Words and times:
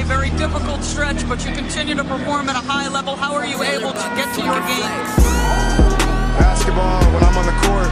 a 0.00 0.04
very 0.04 0.30
difficult 0.30 0.82
stretch, 0.84 1.28
but 1.28 1.44
you 1.44 1.52
continue 1.52 1.94
to 1.94 2.04
perform 2.04 2.48
at 2.48 2.54
a 2.54 2.64
high 2.64 2.88
level. 2.88 3.16
How 3.16 3.34
are 3.34 3.46
you 3.46 3.60
able 3.62 3.90
to 3.90 4.06
get 4.14 4.32
to 4.36 4.42
your 4.44 4.60
game? 4.70 4.94
Basketball, 6.38 7.02
when 7.10 7.24
I'm 7.24 7.36
on 7.36 7.46
the 7.46 7.56
court, 7.66 7.90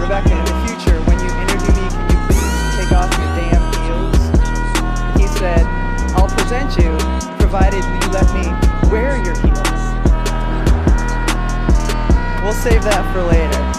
Rebecca, 0.00 0.36
in 0.36 0.44
the 0.44 0.56
future, 0.68 1.00
when 1.08 1.16
you 1.24 1.30
interview 1.40 1.72
me, 1.72 1.88
can 1.88 2.04
you 2.12 2.20
please 2.28 2.52
take 2.76 2.92
off 2.92 3.08
your 3.16 3.32
damn 3.40 3.64
heels? 3.88 4.20
He 5.16 5.26
said, 5.38 5.64
I'll 6.12 6.28
present 6.28 6.76
you, 6.76 6.92
provided 7.40 7.80
you 7.80 8.04
let 8.12 8.28
me 8.36 8.44
wear 8.92 9.16
your 9.24 9.36
heels. 9.40 9.80
We'll 12.44 12.52
save 12.52 12.84
that 12.84 13.08
for 13.14 13.22
later. 13.22 13.73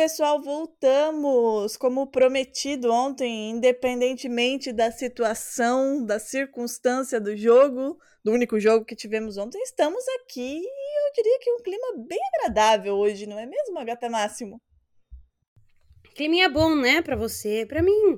Pessoal, 0.00 0.40
voltamos! 0.40 1.76
Como 1.76 2.06
prometido 2.06 2.90
ontem, 2.90 3.50
independentemente 3.50 4.72
da 4.72 4.90
situação, 4.90 6.02
da 6.02 6.18
circunstância 6.18 7.20
do 7.20 7.36
jogo, 7.36 7.98
do 8.24 8.32
único 8.32 8.58
jogo 8.58 8.86
que 8.86 8.96
tivemos 8.96 9.36
ontem, 9.36 9.60
estamos 9.60 10.02
aqui 10.18 10.62
e 10.62 11.08
eu 11.08 11.12
diria 11.14 11.38
que 11.38 11.52
um 11.52 11.62
clima 11.62 12.06
bem 12.08 12.18
agradável 12.32 12.94
hoje, 12.94 13.26
não 13.26 13.38
é 13.38 13.44
mesmo, 13.44 13.78
Agatha 13.78 14.08
Máximo? 14.08 14.58
Climinha 16.16 16.48
bom, 16.48 16.74
né, 16.74 17.02
pra 17.02 17.14
você. 17.14 17.66
Pra 17.66 17.82
mim, 17.82 18.16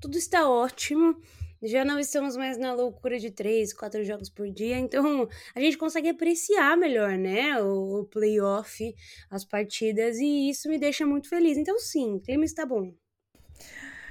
tudo 0.00 0.16
está 0.16 0.48
ótimo. 0.48 1.20
Já 1.66 1.84
não 1.84 1.98
estamos 1.98 2.36
mais 2.36 2.56
na 2.58 2.72
loucura 2.72 3.18
de 3.18 3.30
três, 3.30 3.72
quatro 3.72 4.04
jogos 4.04 4.30
por 4.30 4.48
dia, 4.50 4.78
então 4.78 5.28
a 5.54 5.60
gente 5.60 5.76
consegue 5.76 6.08
apreciar 6.08 6.76
melhor, 6.76 7.16
né, 7.18 7.60
o, 7.60 8.00
o 8.00 8.04
playoff, 8.04 8.94
as 9.30 9.44
partidas, 9.44 10.18
e 10.18 10.50
isso 10.50 10.68
me 10.68 10.78
deixa 10.78 11.04
muito 11.06 11.28
feliz. 11.28 11.56
Então, 11.58 11.78
sim, 11.78 12.16
o 12.16 12.20
clima 12.20 12.44
está 12.44 12.64
bom. 12.64 12.92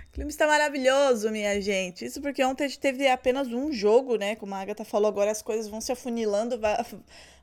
O 0.09 0.11
clima 0.11 0.29
está 0.29 0.47
maravilhoso, 0.47 1.29
minha 1.29 1.61
gente. 1.61 2.05
Isso 2.05 2.21
porque 2.21 2.43
ontem 2.43 2.65
a 2.65 2.67
gente 2.67 2.79
teve 2.79 3.07
apenas 3.07 3.47
um 3.49 3.71
jogo, 3.71 4.15
né? 4.15 4.35
Como 4.35 4.55
a 4.55 4.59
Agatha 4.61 4.85
falou, 4.85 5.09
agora 5.09 5.29
as 5.31 5.41
coisas 5.41 5.67
vão 5.67 5.81
se 5.81 5.91
afunilando, 5.91 6.57
vai, 6.57 6.77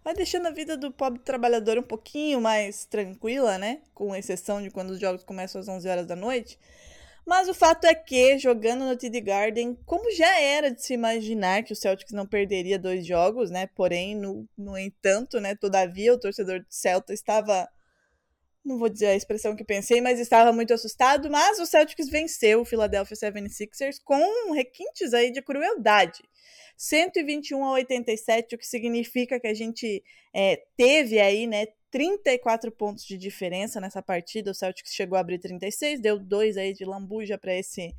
vai 0.03 0.15
deixando 0.15 0.47
a 0.47 0.51
vida 0.51 0.77
do 0.77 0.91
pobre 0.91 1.21
trabalhador 1.21 1.79
um 1.79 1.83
pouquinho 1.83 2.41
mais 2.41 2.85
tranquila, 2.87 3.59
né? 3.59 3.81
Com 3.95 4.17
exceção 4.17 4.63
de 4.63 4.71
quando 4.71 4.91
os 4.91 4.99
jogos 4.99 5.23
começam 5.23 5.61
às 5.61 5.69
11 5.69 5.89
horas 5.89 6.07
da 6.07 6.17
noite. 6.17 6.59
Mas 7.25 7.49
o 7.49 7.55
fato 7.55 7.87
é 7.87 7.95
que, 7.95 8.37
jogando 8.39 8.85
no 8.85 8.97
TD 8.97 9.21
Garden, 9.21 9.79
como 9.87 10.11
já 10.11 10.41
era 10.41 10.71
de 10.71 10.83
se 10.83 10.93
imaginar 10.93 11.63
que 11.63 11.73
o 11.73 11.77
Celtics 11.77 12.13
não 12.13 12.27
perderia 12.27 12.79
dois 12.79 13.07
jogos, 13.07 13.51
né? 13.51 13.69
Porém, 13.69 14.17
no, 14.17 14.49
no 14.59 14.77
entanto, 14.77 15.41
né? 15.41 15.55
Todavia, 15.55 16.13
o 16.13 16.19
torcedor 16.19 16.61
do 16.61 16.67
Celta 16.69 17.13
estava. 17.13 17.69
Não 18.65 18.79
vou 18.79 18.89
dizer 18.89 19.07
a 19.09 19.17
expressão 19.17 19.57
que 19.57 19.65
pensei, 19.65 20.01
mas 20.01 20.21
estava 20.21 20.53
muito 20.53 20.75
assustado. 20.75 21.31
Mas 21.31 21.59
o 21.59 21.67
Celtics 21.67 22.09
venceu 22.09 22.61
o 22.61 22.65
Philadelphia 22.65 23.17
76ers 23.17 24.01
com 24.05 24.53
requintes 24.53 25.15
aí 25.15 25.31
de 25.31 25.43
crueldade. 25.43 26.23
121 26.77 27.65
a 27.65 27.73
87, 27.73 28.55
o 28.55 28.59
que 28.59 28.67
significa 28.67 29.39
que 29.39 29.47
a 29.47 29.55
gente 29.55 30.03
é, 30.35 30.61
teve 30.77 31.21
aí, 31.21 31.47
né, 31.47 31.67
34 31.93 32.73
pontos 32.73 33.05
de 33.05 33.19
diferença 33.19 33.81
nessa 33.81 34.03
partida. 34.03 34.51
O 34.51 34.55
Celtics 34.55 34.93
chegou 34.93 35.17
a 35.17 35.21
abrir 35.21 35.39
36, 35.39 36.01
deu 36.01 36.19
dois 36.19 36.57
aí 36.57 36.73
de 36.73 36.85
lambuja 36.85 37.39
para 37.39 37.55
esse 37.55 37.95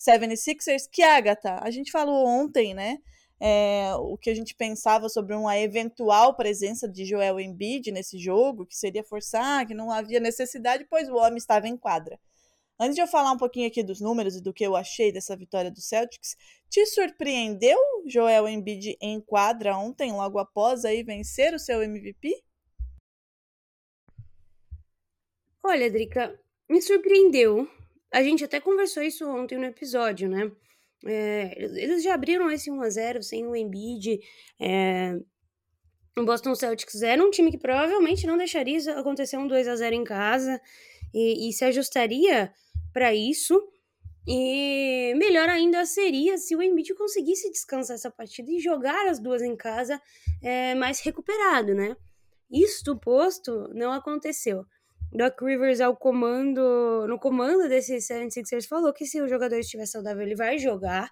76ers. 0.00 0.88
Que 0.90 1.02
Agatha, 1.02 1.60
a 1.62 1.70
gente 1.70 1.92
falou 1.92 2.26
ontem, 2.26 2.74
né? 2.74 2.98
É, 3.38 3.94
o 3.96 4.16
que 4.16 4.30
a 4.30 4.34
gente 4.34 4.54
pensava 4.54 5.08
sobre 5.10 5.34
uma 5.34 5.58
eventual 5.58 6.34
presença 6.34 6.88
de 6.88 7.04
Joel 7.04 7.38
Embiid 7.38 7.92
nesse 7.92 8.18
jogo, 8.18 8.64
que 8.64 8.76
seria 8.76 9.04
forçar, 9.04 9.66
que 9.66 9.74
não 9.74 9.90
havia 9.90 10.20
necessidade, 10.20 10.86
pois 10.88 11.08
o 11.10 11.16
homem 11.16 11.36
estava 11.36 11.68
em 11.68 11.76
quadra. 11.76 12.18
Antes 12.80 12.94
de 12.94 13.02
eu 13.02 13.06
falar 13.06 13.30
um 13.32 13.36
pouquinho 13.36 13.68
aqui 13.68 13.82
dos 13.82 14.00
números 14.00 14.36
e 14.36 14.42
do 14.42 14.52
que 14.52 14.64
eu 14.64 14.74
achei 14.74 15.12
dessa 15.12 15.36
vitória 15.36 15.70
do 15.70 15.80
Celtics, 15.80 16.36
te 16.70 16.86
surpreendeu 16.86 17.78
Joel 18.06 18.48
Embiid 18.48 18.96
em 19.00 19.20
quadra 19.20 19.76
ontem, 19.76 20.12
logo 20.12 20.38
após 20.38 20.84
aí 20.84 21.02
vencer 21.02 21.54
o 21.54 21.58
seu 21.58 21.82
MVP? 21.82 22.43
Olha, 25.66 25.90
Drica, 25.90 26.38
me 26.68 26.82
surpreendeu. 26.82 27.66
A 28.12 28.22
gente 28.22 28.44
até 28.44 28.60
conversou 28.60 29.02
isso 29.02 29.26
ontem 29.26 29.56
no 29.56 29.64
episódio, 29.64 30.28
né? 30.28 30.52
É, 31.06 31.54
eles 31.58 32.02
já 32.02 32.12
abriram 32.12 32.50
esse 32.50 32.70
1x0 32.70 33.22
sem 33.22 33.46
o 33.46 33.56
Embiid. 33.56 34.20
É, 34.60 35.18
o 36.18 36.24
Boston 36.24 36.54
Celtics 36.54 37.00
era 37.00 37.24
um 37.24 37.30
time 37.30 37.50
que 37.50 37.56
provavelmente 37.56 38.26
não 38.26 38.36
deixaria 38.36 38.78
acontecer 38.98 39.38
um 39.38 39.48
2x0 39.48 39.94
em 39.94 40.04
casa 40.04 40.60
e, 41.14 41.48
e 41.48 41.52
se 41.54 41.64
ajustaria 41.64 42.52
para 42.92 43.14
isso. 43.14 43.58
E 44.28 45.14
melhor 45.16 45.48
ainda 45.48 45.86
seria 45.86 46.36
se 46.36 46.54
o 46.54 46.62
Embiid 46.62 46.94
conseguisse 46.94 47.50
descansar 47.50 47.94
essa 47.94 48.10
partida 48.10 48.50
e 48.50 48.60
jogar 48.60 49.06
as 49.08 49.18
duas 49.18 49.40
em 49.40 49.56
casa 49.56 49.98
é, 50.42 50.74
mais 50.74 51.00
recuperado, 51.00 51.74
né? 51.74 51.96
Isto 52.50 52.98
posto, 52.98 53.68
não 53.74 53.92
aconteceu. 53.92 54.66
Doc 55.14 55.40
Rivers 55.42 55.80
ao 55.80 55.96
comando, 55.96 57.06
no 57.06 57.18
comando 57.18 57.68
desse 57.68 57.96
76ers 57.96 58.66
falou 58.66 58.92
que 58.92 59.06
se 59.06 59.22
o 59.22 59.28
jogador 59.28 59.58
estiver 59.58 59.86
saudável 59.86 60.22
ele 60.22 60.34
vai 60.34 60.58
jogar. 60.58 61.10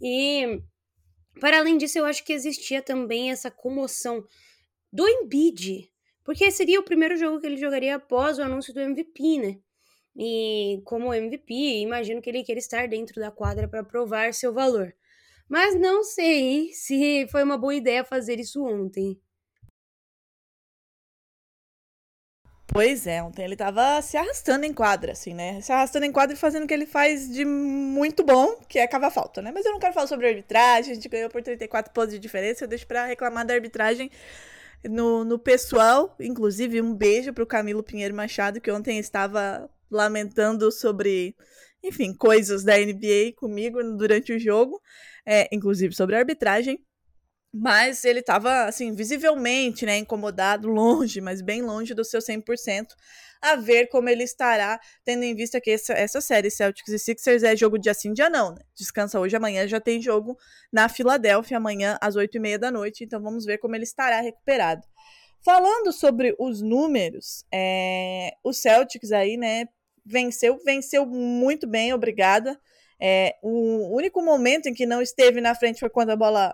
E 0.00 0.62
para 1.40 1.58
além 1.58 1.76
disso, 1.76 1.98
eu 1.98 2.04
acho 2.04 2.24
que 2.24 2.32
existia 2.32 2.80
também 2.80 3.32
essa 3.32 3.50
comoção 3.50 4.24
do 4.92 5.06
Embiid, 5.08 5.90
porque 6.22 6.50
seria 6.50 6.78
o 6.78 6.84
primeiro 6.84 7.16
jogo 7.16 7.40
que 7.40 7.46
ele 7.46 7.56
jogaria 7.56 7.96
após 7.96 8.38
o 8.38 8.42
anúncio 8.42 8.72
do 8.72 8.80
MVP, 8.80 9.38
né? 9.38 9.58
E 10.16 10.80
como 10.84 11.12
MVP, 11.12 11.80
imagino 11.80 12.22
que 12.22 12.30
ele 12.30 12.44
queira 12.44 12.60
estar 12.60 12.86
dentro 12.86 13.20
da 13.20 13.32
quadra 13.32 13.66
para 13.66 13.82
provar 13.82 14.32
seu 14.32 14.52
valor. 14.52 14.94
Mas 15.48 15.78
não 15.78 16.04
sei 16.04 16.72
se 16.72 17.26
foi 17.28 17.42
uma 17.42 17.58
boa 17.58 17.74
ideia 17.74 18.04
fazer 18.04 18.38
isso 18.38 18.64
ontem. 18.64 19.20
Pois 22.66 23.06
é, 23.06 23.22
ontem 23.22 23.44
ele 23.44 23.56
tava 23.56 24.00
se 24.02 24.16
arrastando 24.16 24.64
em 24.64 24.72
quadra, 24.72 25.12
assim, 25.12 25.34
né? 25.34 25.60
Se 25.60 25.70
arrastando 25.70 26.06
em 26.06 26.12
quadra 26.12 26.34
e 26.34 26.38
fazendo 26.38 26.64
o 26.64 26.66
que 26.66 26.74
ele 26.74 26.86
faz 26.86 27.28
de 27.32 27.44
muito 27.44 28.24
bom, 28.24 28.56
que 28.68 28.78
é 28.78 28.86
cavar 28.86 29.12
falta, 29.12 29.42
né? 29.42 29.52
Mas 29.52 29.64
eu 29.64 29.72
não 29.72 29.78
quero 29.78 29.92
falar 29.92 30.06
sobre 30.06 30.28
arbitragem, 30.28 30.92
a 30.92 30.94
gente 30.94 31.08
ganhou 31.08 31.30
por 31.30 31.42
34 31.42 31.92
pontos 31.92 32.14
de 32.14 32.18
diferença, 32.18 32.64
eu 32.64 32.68
deixo 32.68 32.86
pra 32.86 33.06
reclamar 33.06 33.46
da 33.46 33.54
arbitragem 33.54 34.10
no, 34.88 35.24
no 35.24 35.38
pessoal. 35.38 36.16
Inclusive, 36.18 36.80
um 36.80 36.94
beijo 36.94 37.32
pro 37.32 37.46
Camilo 37.46 37.82
Pinheiro 37.82 38.14
Machado, 38.14 38.60
que 38.60 38.70
ontem 38.70 38.98
estava 38.98 39.68
lamentando 39.90 40.72
sobre, 40.72 41.36
enfim, 41.82 42.14
coisas 42.14 42.64
da 42.64 42.76
NBA 42.76 43.34
comigo 43.36 43.82
durante 43.96 44.32
o 44.32 44.38
jogo, 44.38 44.80
é, 45.26 45.48
inclusive 45.52 45.94
sobre 45.94 46.16
a 46.16 46.20
arbitragem. 46.20 46.82
Mas 47.56 48.04
ele 48.04 48.18
estava, 48.18 48.64
assim, 48.64 48.92
visivelmente, 48.92 49.86
né, 49.86 49.98
incomodado, 49.98 50.66
longe, 50.68 51.20
mas 51.20 51.40
bem 51.40 51.62
longe 51.62 51.94
do 51.94 52.04
seu 52.04 52.20
100%, 52.20 52.88
a 53.40 53.54
ver 53.54 53.86
como 53.86 54.08
ele 54.08 54.24
estará, 54.24 54.80
tendo 55.04 55.22
em 55.22 55.36
vista 55.36 55.60
que 55.60 55.70
essa, 55.70 55.92
essa 55.92 56.20
série 56.20 56.50
Celtics 56.50 56.92
e 56.92 56.98
Sixers 56.98 57.44
é 57.44 57.54
jogo 57.54 57.78
dia 57.78 57.94
sim, 57.94 58.12
dia 58.12 58.28
não, 58.28 58.50
né? 58.50 58.60
Descansa 58.74 59.20
hoje, 59.20 59.36
amanhã 59.36 59.68
já 59.68 59.80
tem 59.80 60.02
jogo 60.02 60.36
na 60.72 60.88
Filadélfia, 60.88 61.58
amanhã 61.58 61.96
às 62.00 62.16
8h30 62.16 62.58
da 62.58 62.72
noite, 62.72 63.04
então 63.04 63.22
vamos 63.22 63.44
ver 63.44 63.58
como 63.58 63.76
ele 63.76 63.84
estará 63.84 64.20
recuperado. 64.20 64.82
Falando 65.44 65.92
sobre 65.92 66.34
os 66.40 66.60
números, 66.60 67.44
é, 67.52 68.32
o 68.42 68.52
Celtics 68.52 69.12
aí, 69.12 69.36
né, 69.36 69.68
venceu, 70.04 70.58
venceu 70.64 71.06
muito 71.06 71.68
bem, 71.68 71.92
obrigada. 71.94 72.58
É, 73.00 73.36
o 73.42 73.94
único 73.94 74.22
momento 74.22 74.68
em 74.68 74.74
que 74.74 74.86
não 74.86 75.00
esteve 75.00 75.40
na 75.40 75.54
frente 75.54 75.78
foi 75.78 75.90
quando 75.90 76.10
a 76.10 76.16
bola 76.16 76.52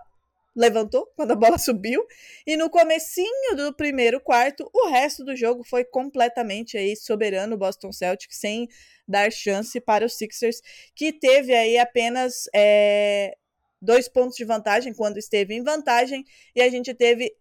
levantou 0.55 1.07
quando 1.15 1.31
a 1.31 1.35
bola 1.35 1.57
subiu. 1.57 2.05
E 2.45 2.57
no 2.57 2.69
comecinho 2.69 3.55
do 3.55 3.73
primeiro 3.73 4.19
quarto 4.19 4.69
o 4.73 4.89
resto 4.89 5.23
do 5.23 5.35
jogo 5.35 5.63
foi 5.63 5.83
completamente 5.83 6.77
aí 6.77 6.95
soberano 6.95 7.55
o 7.55 7.57
Boston 7.57 7.91
Celtics 7.91 8.37
sem 8.37 8.67
dar 9.07 9.31
chance 9.31 9.79
para 9.79 10.05
os 10.05 10.17
Sixers 10.17 10.61
que 10.95 11.11
teve 11.11 11.53
aí 11.53 11.77
apenas 11.77 12.43
é, 12.53 13.35
dois 13.81 14.07
pontos 14.07 14.35
de 14.35 14.45
vantagem 14.45 14.93
quando 14.93 15.17
esteve 15.17 15.53
em 15.53 15.63
vantagem. 15.63 16.23
E 16.55 16.61
a 16.61 16.69
gente 16.69 16.93
teve 16.93 17.35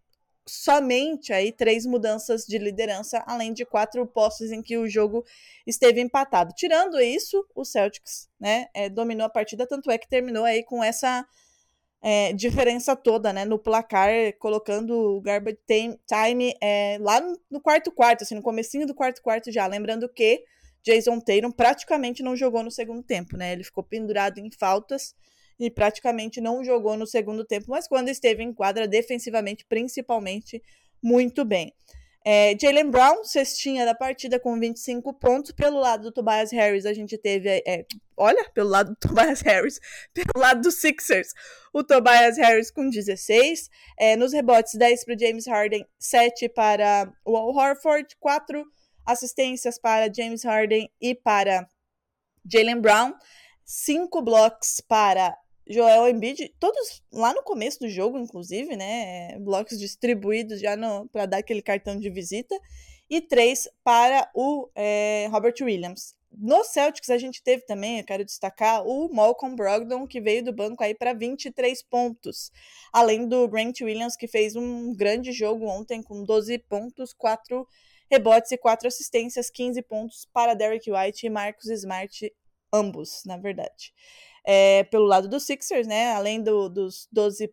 somente 0.46 1.32
aí 1.32 1.52
três 1.52 1.86
mudanças 1.86 2.44
de 2.44 2.58
liderança 2.58 3.22
além 3.26 3.52
de 3.52 3.64
quatro 3.64 4.04
postos 4.06 4.50
em 4.50 4.62
que 4.62 4.76
o 4.78 4.88
jogo 4.88 5.24
esteve 5.66 6.00
empatado. 6.00 6.54
Tirando 6.54 7.00
isso 7.00 7.46
o 7.54 7.64
Celtics 7.64 8.28
né 8.38 8.68
é, 8.74 8.88
dominou 8.88 9.26
a 9.26 9.30
partida 9.30 9.66
tanto 9.66 9.90
é 9.90 9.98
que 9.98 10.08
terminou 10.08 10.44
aí 10.44 10.64
com 10.64 10.82
essa 10.82 11.24
é, 12.02 12.32
diferença 12.32 12.96
toda, 12.96 13.32
né, 13.32 13.44
no 13.44 13.58
placar, 13.58 14.10
colocando 14.38 15.16
o 15.16 15.20
garbage 15.20 15.58
time 15.66 16.54
é, 16.60 16.98
lá 17.00 17.20
no, 17.50 17.60
quarto 17.60 17.92
quarto, 17.92 18.22
assim, 18.22 18.34
no 18.34 18.42
comecinho 18.42 18.86
do 18.86 18.94
quarto 18.94 19.20
quarto 19.22 19.52
já, 19.52 19.66
lembrando 19.66 20.08
que 20.08 20.42
Jason 20.82 21.20
Tatum 21.20 21.50
praticamente 21.50 22.22
não 22.22 22.34
jogou 22.34 22.62
no 22.62 22.70
segundo 22.70 23.02
tempo, 23.02 23.36
né, 23.36 23.52
ele 23.52 23.64
ficou 23.64 23.84
pendurado 23.84 24.38
em 24.38 24.50
faltas 24.50 25.14
e 25.58 25.70
praticamente 25.70 26.40
não 26.40 26.64
jogou 26.64 26.96
no 26.96 27.06
segundo 27.06 27.44
tempo, 27.44 27.66
mas 27.68 27.86
quando 27.86 28.08
esteve 28.08 28.42
em 28.42 28.52
quadra 28.52 28.88
defensivamente, 28.88 29.66
principalmente, 29.68 30.62
muito 31.02 31.44
bem. 31.44 31.74
É, 32.24 32.54
Jalen 32.60 32.90
Brown, 32.90 33.24
cestinha 33.24 33.86
da 33.86 33.94
partida 33.94 34.38
com 34.38 34.58
25 34.58 35.14
pontos. 35.14 35.52
Pelo 35.52 35.78
lado 35.78 36.02
do 36.04 36.12
Tobias 36.12 36.52
Harris, 36.52 36.84
a 36.84 36.92
gente 36.92 37.16
teve. 37.16 37.48
É, 37.66 37.86
olha, 38.16 38.48
pelo 38.50 38.68
lado 38.68 38.90
do 38.90 38.96
Tobias 39.00 39.40
Harris, 39.40 39.80
pelo 40.12 40.32
lado 40.36 40.60
dos 40.60 40.74
Sixers, 40.76 41.28
o 41.72 41.82
Tobias 41.82 42.36
Harris 42.36 42.70
com 42.70 42.88
16. 42.88 43.70
É, 43.98 44.16
nos 44.16 44.32
rebotes, 44.32 44.74
10 44.74 45.04
para 45.04 45.18
James 45.18 45.46
Harden, 45.46 45.86
7 45.98 46.48
para 46.50 47.10
o 47.24 47.36
Al 47.36 47.54
Horford, 47.54 48.14
4 48.18 48.64
assistências 49.06 49.78
para 49.78 50.12
James 50.12 50.44
Harden 50.44 50.90
e 51.00 51.14
para 51.14 51.66
Jalen 52.50 52.80
Brown, 52.80 53.14
5 53.64 54.22
blocos 54.22 54.80
para 54.86 55.36
Joel 55.72 56.08
Embiid, 56.08 56.52
todos 56.58 57.00
lá 57.12 57.32
no 57.32 57.44
começo 57.44 57.78
do 57.78 57.88
jogo, 57.88 58.18
inclusive, 58.18 58.74
né? 58.74 59.38
Blocos 59.38 59.78
distribuídos 59.78 60.60
já 60.60 60.76
para 61.12 61.26
dar 61.26 61.38
aquele 61.38 61.62
cartão 61.62 61.96
de 61.96 62.10
visita. 62.10 62.58
E 63.08 63.20
três 63.20 63.68
para 63.84 64.28
o 64.34 64.68
é, 64.74 65.28
Robert 65.30 65.54
Williams. 65.60 66.16
No 66.32 66.64
Celtics, 66.64 67.08
a 67.10 67.18
gente 67.18 67.40
teve 67.40 67.64
também, 67.66 67.98
eu 67.98 68.04
quero 68.04 68.24
destacar, 68.24 68.84
o 68.84 69.12
Malcolm 69.12 69.54
Brogdon, 69.54 70.08
que 70.08 70.20
veio 70.20 70.44
do 70.44 70.52
banco 70.52 70.82
aí 70.82 70.92
para 70.92 71.12
23 71.12 71.82
pontos. 71.84 72.50
Além 72.92 73.28
do 73.28 73.46
Grant 73.48 73.80
Williams, 73.80 74.16
que 74.16 74.26
fez 74.26 74.56
um 74.56 74.92
grande 74.92 75.30
jogo 75.30 75.66
ontem 75.66 76.02
com 76.02 76.24
12 76.24 76.58
pontos, 76.58 77.12
4 77.12 77.64
rebotes 78.10 78.50
e 78.50 78.58
4 78.58 78.88
assistências, 78.88 79.48
15 79.50 79.82
pontos 79.82 80.28
para 80.32 80.54
Derek 80.54 80.90
White 80.90 81.26
e 81.26 81.30
Marcus 81.30 81.68
Smart, 81.70 82.32
ambos, 82.72 83.22
na 83.24 83.36
verdade 83.36 83.92
é, 84.44 84.84
pelo 84.84 85.06
lado 85.06 85.28
dos 85.28 85.44
Sixers, 85.44 85.86
né? 85.86 86.12
Além 86.12 86.42
do, 86.42 86.68
dos 86.68 87.08
12 87.12 87.52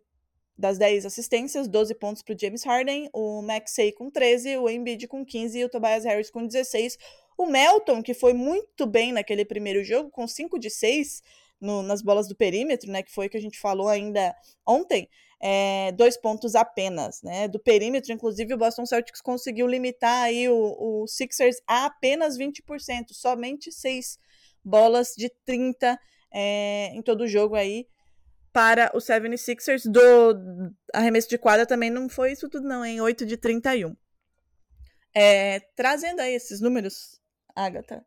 das 0.57 0.77
10 0.77 1.05
assistências, 1.05 1.67
12 1.67 1.93
pontos 1.95 2.23
para 2.23 2.33
o 2.33 2.37
James 2.39 2.63
Harden, 2.63 3.09
o 3.13 3.41
Maxey 3.43 3.91
com 3.91 4.09
13, 4.09 4.57
o 4.57 4.67
Embiid 4.67 5.07
com 5.07 5.23
15 5.23 5.59
e 5.59 5.63
o 5.63 5.69
Tobias 5.69 6.03
Harris 6.03 6.31
com 6.31 6.47
16. 6.47 6.97
O 7.37 7.45
Melton, 7.45 8.01
que 8.01 8.15
foi 8.15 8.33
muito 8.33 8.87
bem 8.87 9.11
naquele 9.11 9.45
primeiro 9.45 9.83
jogo, 9.83 10.09
com 10.09 10.27
5 10.27 10.57
de 10.57 10.71
6 10.71 11.21
no, 11.61 11.83
nas 11.83 12.01
bolas 12.01 12.27
do 12.27 12.35
perímetro, 12.35 12.91
né? 12.91 13.03
Que 13.03 13.11
foi 13.11 13.27
o 13.27 13.29
que 13.29 13.37
a 13.37 13.41
gente 13.41 13.59
falou 13.59 13.87
ainda 13.87 14.35
ontem. 14.65 15.07
É, 15.39 15.91
dois 15.91 16.17
pontos 16.17 16.55
apenas, 16.55 17.21
né? 17.21 17.47
Do 17.47 17.59
perímetro, 17.59 18.11
inclusive, 18.11 18.55
o 18.55 18.57
Boston 18.57 18.87
Celtics 18.87 19.21
conseguiu 19.21 19.67
limitar 19.67 20.23
aí 20.23 20.49
o, 20.49 21.03
o 21.03 21.07
Sixers 21.07 21.57
a 21.67 21.85
apenas 21.85 22.35
20%, 22.39 23.11
somente 23.11 23.71
6 23.71 24.17
bolas 24.63 25.13
de 25.15 25.29
30 25.45 25.99
é, 26.33 26.91
em 26.93 27.01
todo 27.01 27.21
o 27.21 27.27
jogo 27.27 27.55
aí 27.55 27.87
para 28.53 28.91
o 28.95 28.97
76ers. 28.97 29.83
Do 29.89 30.71
arremesso 30.93 31.29
de 31.29 31.37
quadra 31.37 31.65
também 31.65 31.89
não 31.89 32.09
foi 32.09 32.31
isso 32.31 32.49
tudo, 32.49 32.67
não, 32.67 32.83
em 32.85 32.99
8 32.99 33.25
de 33.25 33.37
31. 33.37 33.95
É, 35.13 35.59
trazendo 35.75 36.19
aí 36.19 36.33
esses 36.33 36.61
números, 36.61 37.19
Agatha, 37.55 38.05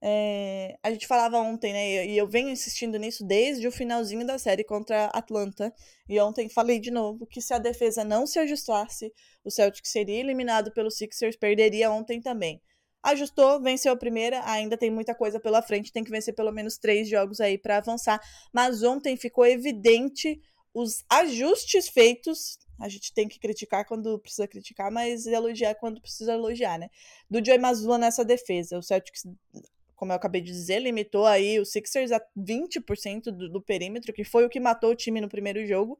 é, 0.00 0.78
a 0.82 0.90
gente 0.90 1.06
falava 1.06 1.38
ontem, 1.38 1.72
né? 1.72 2.06
E 2.06 2.16
eu 2.16 2.28
venho 2.28 2.48
insistindo 2.48 2.98
nisso 2.98 3.24
desde 3.24 3.66
o 3.66 3.72
finalzinho 3.72 4.24
da 4.26 4.38
série 4.38 4.62
contra 4.62 5.06
Atlanta. 5.06 5.72
E 6.08 6.20
ontem 6.20 6.48
falei 6.48 6.78
de 6.78 6.90
novo 6.90 7.26
que 7.26 7.40
se 7.40 7.52
a 7.52 7.58
defesa 7.58 8.04
não 8.04 8.26
se 8.26 8.38
ajustasse, 8.38 9.12
o 9.44 9.50
Celtic 9.50 9.86
seria 9.86 10.20
eliminado 10.20 10.72
pelo 10.72 10.90
Sixers, 10.90 11.36
perderia 11.36 11.90
ontem 11.90 12.20
também. 12.20 12.62
Ajustou, 13.02 13.60
venceu 13.62 13.92
a 13.92 13.96
primeira, 13.96 14.42
ainda 14.44 14.76
tem 14.76 14.90
muita 14.90 15.14
coisa 15.14 15.38
pela 15.38 15.62
frente, 15.62 15.92
tem 15.92 16.04
que 16.04 16.10
vencer 16.10 16.34
pelo 16.34 16.52
menos 16.52 16.76
três 16.78 17.08
jogos 17.08 17.40
aí 17.40 17.56
para 17.56 17.78
avançar. 17.78 18.20
Mas 18.52 18.82
ontem 18.82 19.16
ficou 19.16 19.46
evidente 19.46 20.40
os 20.74 21.04
ajustes 21.08 21.88
feitos. 21.88 22.58
A 22.80 22.88
gente 22.88 23.12
tem 23.12 23.28
que 23.28 23.38
criticar 23.38 23.84
quando 23.84 24.18
precisa 24.18 24.46
criticar, 24.46 24.90
mas 24.90 25.26
elogiar 25.26 25.74
quando 25.74 26.00
precisa 26.00 26.32
elogiar, 26.34 26.78
né? 26.78 26.88
Do 27.28 27.44
Joey 27.44 27.58
Mazzulla 27.58 27.98
nessa 27.98 28.24
defesa. 28.24 28.78
O 28.78 28.82
Celtics, 28.82 29.24
como 29.98 30.12
eu 30.12 30.16
acabei 30.16 30.40
de 30.40 30.52
dizer, 30.52 30.78
limitou 30.78 31.26
aí 31.26 31.58
o 31.58 31.66
Sixers 31.66 32.12
a 32.12 32.20
20% 32.38 33.24
do, 33.24 33.50
do 33.50 33.60
perímetro, 33.60 34.12
que 34.12 34.22
foi 34.22 34.44
o 34.44 34.48
que 34.48 34.60
matou 34.60 34.92
o 34.92 34.94
time 34.94 35.20
no 35.20 35.28
primeiro 35.28 35.66
jogo, 35.66 35.98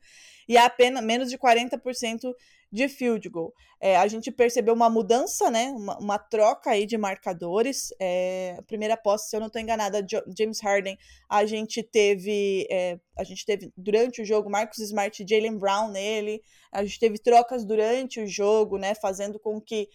e 0.49 0.57
a 0.57 0.67
apenas 0.67 1.05
menos 1.05 1.29
de 1.29 1.37
40% 1.37 2.33
de 2.71 2.89
field 2.89 3.29
goal. 3.29 3.53
É, 3.81 3.97
a 3.97 4.07
gente 4.07 4.31
percebeu 4.31 4.73
uma 4.73 4.89
mudança, 4.89 5.51
né? 5.51 5.71
Uma, 5.71 5.99
uma 5.99 6.19
troca 6.19 6.71
aí 6.71 6.87
de 6.87 6.97
marcadores. 6.97 7.89
É, 8.01 8.55
a 8.57 8.63
primeira 8.63 8.97
posse, 8.97 9.31
se 9.31 9.37
eu 9.37 9.41
não 9.41 9.49
estou 9.49 9.61
enganada, 9.61 10.07
James 10.37 10.61
Harden, 10.61 10.97
a 11.29 11.45
gente 11.45 11.83
teve. 11.83 12.69
É, 12.71 13.01
a 13.17 13.25
gente 13.25 13.45
teve 13.45 13.73
durante 13.77 14.23
o 14.23 14.25
jogo 14.25 14.49
Marcus 14.49 14.79
Smart 14.79 15.21
e 15.21 15.27
Jalen 15.29 15.59
Brown 15.59 15.91
nele. 15.91 16.41
A 16.71 16.85
gente 16.85 17.01
teve 17.01 17.19
trocas 17.19 17.65
durante 17.65 18.21
o 18.21 18.27
jogo, 18.29 18.79
né? 18.79 18.95
Fazendo 18.95 19.41
com 19.41 19.61
que. 19.61 19.89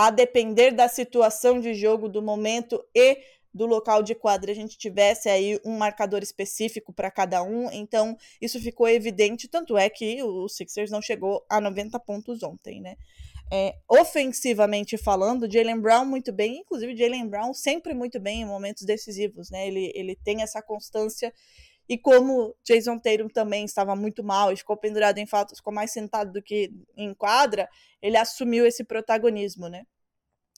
A 0.00 0.10
depender 0.10 0.70
da 0.70 0.86
situação 0.86 1.58
de 1.60 1.74
jogo, 1.74 2.08
do 2.08 2.22
momento 2.22 2.80
e 2.94 3.18
do 3.52 3.66
local 3.66 4.00
de 4.00 4.14
quadra 4.14 4.52
a 4.52 4.54
gente 4.54 4.78
tivesse 4.78 5.28
aí 5.28 5.58
um 5.64 5.76
marcador 5.76 6.22
específico 6.22 6.92
para 6.92 7.10
cada 7.10 7.42
um, 7.42 7.68
então 7.72 8.16
isso 8.40 8.60
ficou 8.60 8.88
evidente, 8.88 9.48
tanto 9.48 9.76
é 9.76 9.90
que 9.90 10.22
o 10.22 10.48
Sixers 10.48 10.92
não 10.92 11.02
chegou 11.02 11.44
a 11.50 11.60
90 11.60 11.98
pontos 11.98 12.44
ontem, 12.44 12.80
né? 12.80 12.94
É, 13.50 13.74
ofensivamente 13.88 14.96
falando, 14.96 15.50
Jalen 15.50 15.80
Brown 15.80 16.04
muito 16.04 16.32
bem, 16.32 16.58
inclusive 16.58 16.96
Jalen 16.96 17.26
Brown 17.26 17.52
sempre 17.52 17.92
muito 17.92 18.20
bem 18.20 18.42
em 18.42 18.46
momentos 18.46 18.84
decisivos, 18.84 19.50
né? 19.50 19.66
Ele, 19.66 19.90
ele 19.96 20.14
tem 20.14 20.42
essa 20.42 20.62
constância 20.62 21.34
e 21.88 21.96
como 21.96 22.54
Jason 22.64 22.98
Tatum 22.98 23.28
também 23.28 23.64
estava 23.64 23.96
muito 23.96 24.22
mal 24.22 24.54
ficou 24.56 24.76
pendurado 24.76 25.18
em 25.18 25.26
faltas, 25.26 25.58
ficou 25.58 25.72
mais 25.72 25.92
sentado 25.92 26.32
do 26.32 26.42
que 26.42 26.70
em 26.96 27.14
quadra, 27.14 27.68
ele 28.02 28.16
assumiu 28.16 28.66
esse 28.66 28.84
protagonismo, 28.84 29.68
né? 29.68 29.84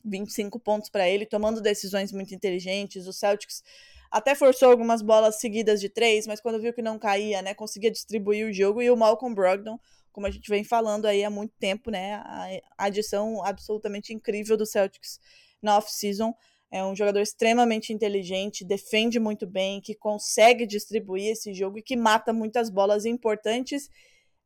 25 0.04 0.58
pontos 0.58 0.88
para 0.88 1.08
ele, 1.08 1.26
tomando 1.26 1.60
decisões 1.60 2.12
muito 2.12 2.34
inteligentes. 2.34 3.06
O 3.06 3.12
Celtics 3.12 3.62
até 4.10 4.34
forçou 4.34 4.70
algumas 4.70 5.02
bolas 5.02 5.38
seguidas 5.38 5.80
de 5.80 5.88
três, 5.88 6.26
mas 6.26 6.40
quando 6.40 6.60
viu 6.60 6.72
que 6.72 6.82
não 6.82 6.98
caía, 6.98 7.42
né, 7.42 7.54
conseguia 7.54 7.90
distribuir 7.90 8.46
o 8.46 8.52
jogo. 8.52 8.82
E 8.82 8.90
o 8.90 8.96
Malcolm 8.96 9.34
Brogdon, 9.34 9.78
como 10.10 10.26
a 10.26 10.30
gente 10.30 10.48
vem 10.48 10.64
falando 10.64 11.06
aí 11.06 11.22
há 11.22 11.30
muito 11.30 11.54
tempo, 11.58 11.90
né, 11.90 12.14
a 12.14 12.60
adição 12.78 13.44
absolutamente 13.44 14.12
incrível 14.12 14.56
do 14.56 14.66
Celtics 14.66 15.20
na 15.62 15.76
off-season. 15.76 16.34
É 16.70 16.84
um 16.84 16.94
jogador 16.94 17.20
extremamente 17.20 17.92
inteligente, 17.92 18.64
defende 18.64 19.18
muito 19.18 19.46
bem, 19.46 19.80
que 19.80 19.94
consegue 19.94 20.66
distribuir 20.66 21.32
esse 21.32 21.52
jogo 21.52 21.78
e 21.78 21.82
que 21.82 21.96
mata 21.96 22.32
muitas 22.32 22.70
bolas 22.70 23.04
importantes. 23.04 23.88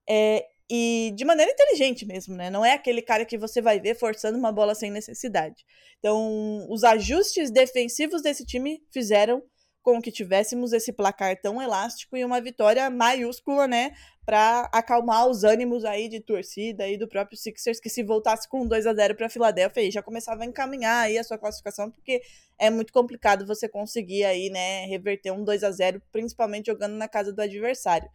É, 0.08 0.46
e 0.70 1.12
de 1.14 1.24
maneira 1.24 1.52
inteligente 1.52 2.06
mesmo, 2.06 2.34
né? 2.34 2.48
Não 2.48 2.64
é 2.64 2.72
aquele 2.72 3.02
cara 3.02 3.24
que 3.24 3.36
você 3.36 3.60
vai 3.60 3.78
ver 3.78 3.94
forçando 3.94 4.38
uma 4.38 4.50
bola 4.50 4.74
sem 4.74 4.90
necessidade. 4.90 5.64
Então, 5.98 6.66
os 6.70 6.82
ajustes 6.84 7.50
defensivos 7.50 8.22
desse 8.22 8.44
time 8.44 8.82
fizeram 8.90 9.42
com 9.82 10.00
que 10.00 10.10
tivéssemos 10.10 10.72
esse 10.72 10.92
placar 10.92 11.38
tão 11.42 11.60
elástico 11.60 12.16
e 12.16 12.24
uma 12.24 12.40
vitória 12.40 12.88
maiúscula, 12.88 13.66
né, 13.66 13.92
para 14.24 14.68
acalmar 14.72 15.28
os 15.28 15.44
ânimos 15.44 15.84
aí 15.84 16.08
de 16.08 16.20
torcida 16.20 16.88
e 16.88 16.96
do 16.96 17.06
próprio 17.06 17.36
Sixers 17.36 17.78
que 17.78 17.90
se 17.90 18.02
voltasse 18.02 18.48
com 18.48 18.66
2 18.66 18.86
a 18.86 18.94
0 18.94 19.14
para 19.14 19.28
Filadélfia 19.28 19.90
já 19.90 20.02
começava 20.02 20.42
a 20.42 20.46
encaminhar 20.46 21.04
aí 21.04 21.18
a 21.18 21.24
sua 21.24 21.36
classificação, 21.36 21.90
porque 21.90 22.22
é 22.58 22.70
muito 22.70 22.92
complicado 22.92 23.46
você 23.46 23.68
conseguir 23.68 24.24
aí, 24.24 24.48
né, 24.48 24.86
reverter 24.86 25.30
um 25.30 25.44
2 25.44 25.62
a 25.62 25.70
0, 25.70 26.00
principalmente 26.10 26.66
jogando 26.66 26.94
na 26.94 27.06
casa 27.06 27.32
do 27.32 27.40
adversário. 27.40 28.08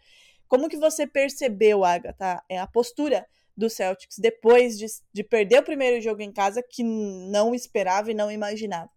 Como 0.47 0.67
que 0.67 0.77
você 0.77 1.05
percebeu, 1.05 1.85
Agatha, 1.85 2.43
é 2.49 2.57
a 2.57 2.65
postura 2.65 3.25
do 3.55 3.69
Celtics 3.69 4.17
depois 4.17 4.77
de, 4.79 4.87
de 5.13 5.23
perder 5.23 5.59
o 5.59 5.63
primeiro 5.63 6.01
jogo 6.01 6.21
em 6.21 6.31
casa 6.31 6.63
que 6.63 6.81
não 6.83 7.53
esperava 7.53 8.09
e 8.09 8.15
não 8.15 8.31
imaginava? 8.31 8.89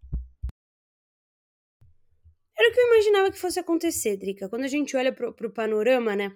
Era 2.56 2.70
o 2.70 2.72
que 2.72 2.80
eu 2.80 2.86
imaginava 2.86 3.30
que 3.30 3.38
fosse 3.38 3.58
acontecer, 3.58 4.16
Drica. 4.16 4.48
Quando 4.48 4.64
a 4.64 4.68
gente 4.68 4.96
olha 4.96 5.12
pro, 5.12 5.32
pro 5.32 5.50
panorama, 5.50 6.14
né? 6.14 6.32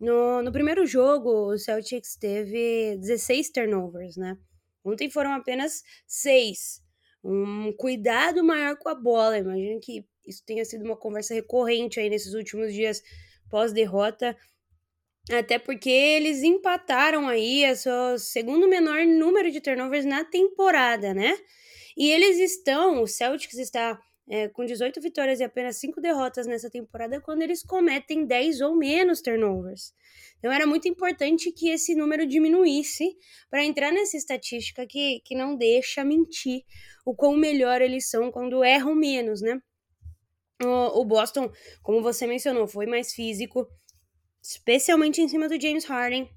No, 0.00 0.42
no 0.42 0.50
primeiro 0.50 0.86
jogo, 0.86 1.52
o 1.52 1.58
Celtics 1.58 2.16
teve 2.16 2.96
16 2.96 3.50
turnovers, 3.50 4.16
né? 4.16 4.38
Ontem 4.82 5.10
foram 5.10 5.32
apenas 5.32 5.82
6. 6.06 6.82
Um 7.22 7.70
cuidado 7.76 8.42
maior 8.42 8.78
com 8.78 8.88
a 8.88 8.94
bola. 8.94 9.36
Imagino 9.36 9.78
que 9.78 10.06
isso 10.26 10.42
tenha 10.46 10.64
sido 10.64 10.84
uma 10.86 10.96
conversa 10.96 11.34
recorrente 11.34 12.00
aí 12.00 12.08
nesses 12.08 12.32
últimos 12.32 12.72
dias 12.72 13.02
pós-derrota. 13.50 14.34
Até 15.30 15.58
porque 15.58 15.90
eles 15.90 16.42
empataram 16.42 17.28
aí 17.28 17.64
a 17.66 17.76
seu 17.76 18.18
segundo 18.18 18.66
menor 18.66 19.04
número 19.04 19.50
de 19.50 19.60
turnovers 19.60 20.06
na 20.06 20.24
temporada, 20.24 21.12
né? 21.12 21.36
E 21.94 22.10
eles 22.10 22.38
estão, 22.38 23.02
o 23.02 23.06
Celtics 23.06 23.58
está 23.58 24.00
é, 24.30 24.48
com 24.48 24.64
18 24.64 25.00
vitórias 25.00 25.40
e 25.40 25.44
apenas 25.44 25.76
5 25.78 26.00
derrotas 26.00 26.46
nessa 26.46 26.70
temporada 26.70 27.20
quando 27.20 27.42
eles 27.42 27.64
cometem 27.64 28.24
10 28.24 28.60
ou 28.60 28.76
menos 28.76 29.20
turnovers. 29.20 29.92
Então 30.38 30.52
era 30.52 30.64
muito 30.66 30.86
importante 30.86 31.50
que 31.50 31.68
esse 31.68 31.96
número 31.96 32.24
diminuísse 32.24 33.16
para 33.50 33.64
entrar 33.64 33.92
nessa 33.92 34.16
estatística 34.16 34.86
que, 34.86 35.20
que 35.24 35.34
não 35.34 35.56
deixa 35.56 36.04
mentir 36.04 36.62
o 37.04 37.12
quão 37.12 37.36
melhor 37.36 37.82
eles 37.82 38.08
são 38.08 38.30
quando 38.30 38.62
erram 38.62 38.94
menos, 38.94 39.42
né? 39.42 39.60
O, 40.62 41.00
o 41.00 41.04
Boston, 41.04 41.50
como 41.82 42.00
você 42.00 42.24
mencionou, 42.24 42.68
foi 42.68 42.86
mais 42.86 43.12
físico, 43.12 43.66
especialmente 44.40 45.20
em 45.20 45.26
cima 45.26 45.48
do 45.48 45.60
James 45.60 45.84
Harden. 45.84 46.30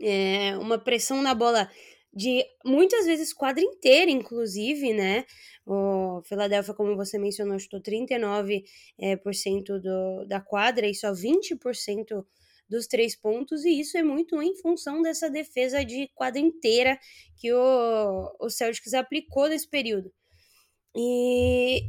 É, 0.00 0.56
uma 0.56 0.78
pressão 0.78 1.20
na 1.20 1.34
bola 1.34 1.70
de 2.16 2.42
muitas 2.64 3.04
vezes 3.04 3.34
quadra 3.34 3.62
inteira, 3.62 4.10
inclusive, 4.10 4.94
né? 4.94 5.26
O 5.66 6.22
Philadelphia, 6.24 6.72
como 6.72 6.96
você 6.96 7.18
mencionou, 7.18 7.58
chutou 7.58 7.80
39% 7.82 8.64
é, 8.98 9.16
por 9.16 9.34
cento 9.34 9.78
do, 9.78 10.24
da 10.24 10.40
quadra 10.40 10.88
e 10.88 10.94
só 10.94 11.12
20% 11.12 12.24
dos 12.68 12.86
três 12.86 13.14
pontos, 13.14 13.64
e 13.64 13.78
isso 13.78 13.98
é 13.98 14.02
muito 14.02 14.42
em 14.42 14.56
função 14.56 15.02
dessa 15.02 15.28
defesa 15.30 15.84
de 15.84 16.08
quadra 16.14 16.40
inteira 16.40 16.98
que 17.36 17.52
o, 17.52 18.36
o 18.40 18.48
Celtics 18.48 18.94
aplicou 18.94 19.48
nesse 19.48 19.68
período. 19.68 20.10
E 20.96 21.82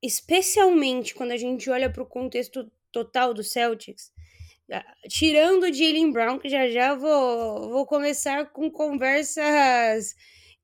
especialmente 0.00 1.14
quando 1.14 1.32
a 1.32 1.36
gente 1.36 1.68
olha 1.68 1.90
para 1.90 2.02
o 2.02 2.06
contexto 2.06 2.70
total 2.92 3.34
do 3.34 3.42
Celtics, 3.42 4.12
tirando 5.08 5.64
o 5.64 5.72
Jalen 5.72 6.12
Brown, 6.12 6.38
que 6.38 6.48
já 6.48 6.68
já 6.68 6.94
vou, 6.94 7.70
vou 7.70 7.86
começar 7.86 8.46
com 8.52 8.70
conversas 8.70 10.14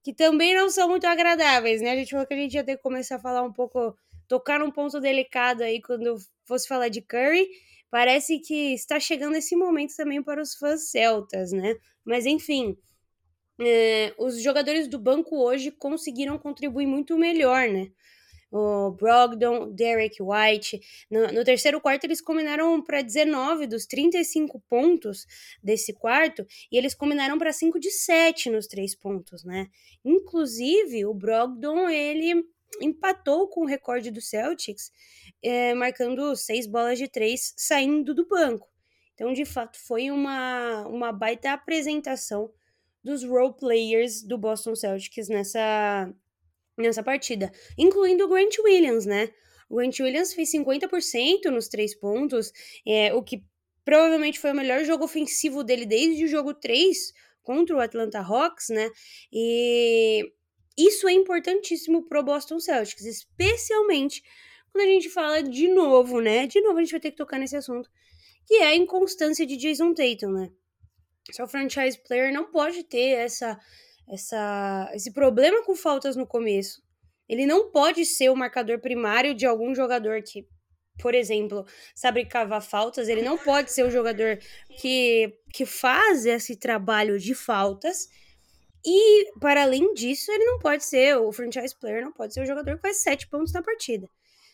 que 0.03 0.15
também 0.15 0.55
não 0.55 0.71
são 0.71 0.89
muito 0.89 1.05
agradáveis, 1.05 1.81
né? 1.83 1.91
A 1.91 1.97
gente 1.97 2.11
falou 2.11 2.27
que 2.27 2.35
a 2.35 2.37
gente 2.37 2.55
ia 2.55 2.63
ter 2.63 2.77
que 2.77 2.83
começar 2.83 3.17
a 3.17 3.21
falar 3.21 3.43
um 3.43 3.53
pouco, 3.53 3.97
tocar 4.29 4.61
num 4.61 4.71
ponto 4.71 5.01
delicado 5.01 5.65
aí 5.65 5.83
quando 5.83 6.17
fosse 6.45 6.69
falar 6.69 6.89
de 6.89 7.03
Curry. 7.03 7.49
Parece 7.91 8.39
que 8.39 8.75
está 8.75 9.01
chegando 9.01 9.37
esse 9.37 9.57
momento 9.57 9.97
também 9.97 10.23
para 10.23 10.41
os 10.41 10.55
fãs 10.55 10.91
celtas, 10.91 11.51
né? 11.51 11.75
Mas 12.05 12.25
enfim, 12.25 12.77
é, 13.61 14.15
os 14.19 14.41
jogadores 14.41 14.87
do 14.87 14.99
banco 14.99 15.37
hoje 15.43 15.73
conseguiram 15.73 16.39
contribuir 16.39 16.87
muito 16.87 17.19
melhor, 17.19 17.69
né? 17.69 17.91
O 18.51 18.91
Brogdon, 18.93 19.73
Derek 19.73 20.17
White. 20.23 20.81
No, 21.11 21.27
no 21.29 21.45
terceiro 21.45 21.81
quarto, 21.81 22.05
eles 22.05 22.21
combinaram 22.21 22.81
para 22.83 23.03
19 23.03 23.67
dos 23.67 23.87
35 23.87 24.61
pontos 24.69 25.27
desse 25.63 25.93
quarto, 25.93 26.47
e 26.71 26.77
eles 26.77 26.95
combinaram 26.95 27.39
para 27.39 27.53
5 27.53 27.79
de 27.79 27.91
7 27.91 28.51
nos 28.51 28.67
três 28.67 28.95
pontos, 28.95 29.45
né? 29.45 29.69
Inclusive, 30.05 31.07
o 31.07 31.15
Brogdon, 31.15 31.89
ele 31.89 32.45
empatou 32.81 33.49
com 33.49 33.63
o 33.63 33.67
recorde 33.67 34.11
do 34.11 34.21
Celtics, 34.21 34.91
é, 35.43 35.75
marcando 35.75 36.35
seis 36.37 36.67
bolas 36.67 36.99
de 36.99 37.09
três 37.09 37.55
saindo 37.57 38.15
do 38.15 38.27
banco. 38.27 38.69
Então, 39.15 39.33
de 39.33 39.45
fato, 39.45 39.79
foi 39.79 40.11
uma, 40.11 40.87
uma 40.89 41.13
baita 41.13 41.53
apresentação 41.53 42.53
dos 43.03 43.25
role 43.25 43.55
players 43.55 44.23
do 44.23 44.37
Boston 44.37 44.75
Celtics 44.75 45.29
nessa, 45.29 46.13
nessa 46.77 47.03
partida, 47.03 47.51
incluindo 47.79 48.25
o 48.25 48.29
Grant 48.29 48.59
Williams, 48.59 49.07
né? 49.07 49.31
O 49.69 49.77
Grant 49.77 49.99
Williams 49.99 50.33
fez 50.33 50.53
50% 50.53 51.47
nos 51.47 51.69
três 51.69 51.95
pontos, 51.95 52.53
é, 52.87 53.13
o 53.15 53.23
que 53.23 53.43
provavelmente 53.85 54.39
foi 54.39 54.51
o 54.51 54.55
melhor 54.55 54.85
jogo 54.85 55.05
ofensivo 55.05 55.63
dele 55.63 55.87
desde 55.87 56.25
o 56.25 56.29
jogo 56.29 56.53
3 56.53 57.13
contra 57.43 57.77
o 57.77 57.81
Atlanta 57.81 58.21
Hawks, 58.21 58.69
né? 58.69 58.91
E 59.33 60.33
isso 60.77 61.09
é 61.09 61.13
importantíssimo 61.13 62.03
pro 62.07 62.23
Boston 62.23 62.59
Celtics, 62.59 63.05
especialmente 63.05 64.23
quando 64.73 64.85
a 64.85 64.93
gente 64.93 65.09
fala 65.09 65.43
de 65.43 65.69
novo, 65.69 66.21
né? 66.21 66.47
De 66.47 66.61
novo 66.61 66.79
a 66.79 66.83
gente 66.83 66.91
vai 66.91 67.01
ter 67.01 67.13
que 67.13 67.17
tocar 67.17 67.39
nesse 67.39 67.57
assunto, 67.57 67.89
que 68.45 68.55
é 68.55 68.67
a 68.67 68.75
inconstância 68.75 69.47
de 69.47 69.57
Jason 69.57 69.95
Tatum, 69.95 70.33
né? 70.33 70.51
Seu 71.31 71.47
franchise 71.49 71.99
player 72.07 72.33
não 72.33 72.51
pode 72.51 72.85
ter 72.85 73.19
essa 73.19 73.59
essa, 74.09 74.91
esse 74.95 75.13
problema 75.13 75.63
com 75.65 75.75
faltas 75.75 76.17
no 76.17 76.27
começo. 76.27 76.83
Ele 77.29 77.45
não 77.45 77.71
pode 77.71 78.05
ser 78.05 78.31
o 78.31 78.37
marcador 78.37 78.79
primário 78.79 79.35
de 79.35 79.47
algum 79.47 79.75
jogador 79.75 80.23
que, 80.23 80.47
por 81.01 81.15
exemplo, 81.15 81.67
sabe 81.95 82.25
cavar 82.25 82.63
faltas. 82.63 83.09
Ele 83.09 83.23
não 83.23 83.37
pode 83.37 83.73
ser 83.73 83.85
o 83.85 83.91
jogador 83.91 84.39
que, 84.79 85.35
que 85.53 85.67
faz 85.67 86.25
esse 86.25 86.57
trabalho 86.57 87.19
de 87.19 87.35
faltas. 87.35 88.09
E, 88.85 89.33
para 89.41 89.63
além 89.63 89.93
disso, 89.95 90.31
ele 90.31 90.45
não 90.45 90.61
pode 90.61 90.85
ser, 90.85 91.17
o 91.17 91.33
franchise 91.33 91.75
player 91.75 92.05
não 92.05 92.13
pode 92.13 92.33
ser 92.33 92.43
o 92.43 92.47
jogador 92.47 92.77
que 92.77 92.83
faz 92.83 92.99
sete 92.99 93.27
pontos 93.29 93.53
na 93.53 93.61
partida. 93.61 94.09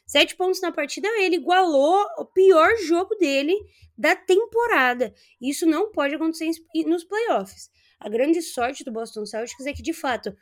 Sete 0.07 0.35
pontos 0.35 0.61
na 0.61 0.73
partida, 0.73 1.07
ele 1.21 1.37
igualou 1.37 2.03
o 2.19 2.25
pior 2.25 2.75
jogo 2.79 3.15
dele 3.17 3.55
da 3.97 4.17
temporada. 4.17 5.15
Isso 5.41 5.67
não 5.67 5.93
pode 5.93 6.15
acontecer 6.15 6.51
nos 6.87 7.05
playoffs. 7.05 7.71
A 8.03 8.09
grande 8.09 8.43
sorte 8.43 8.83
do 8.83 8.91
Boston 8.91 9.25
Celtics 9.25 9.65
é 9.65 9.73
que, 9.73 9.81
de 9.81 9.93
fato, 9.93 10.37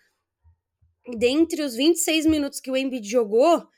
dentre 1.18 1.62
os 1.62 1.74
26 1.74 2.24
minutos 2.24 2.58
que 2.58 2.70
o 2.70 2.76
Embiid 2.76 3.06
jogou, 3.06 3.68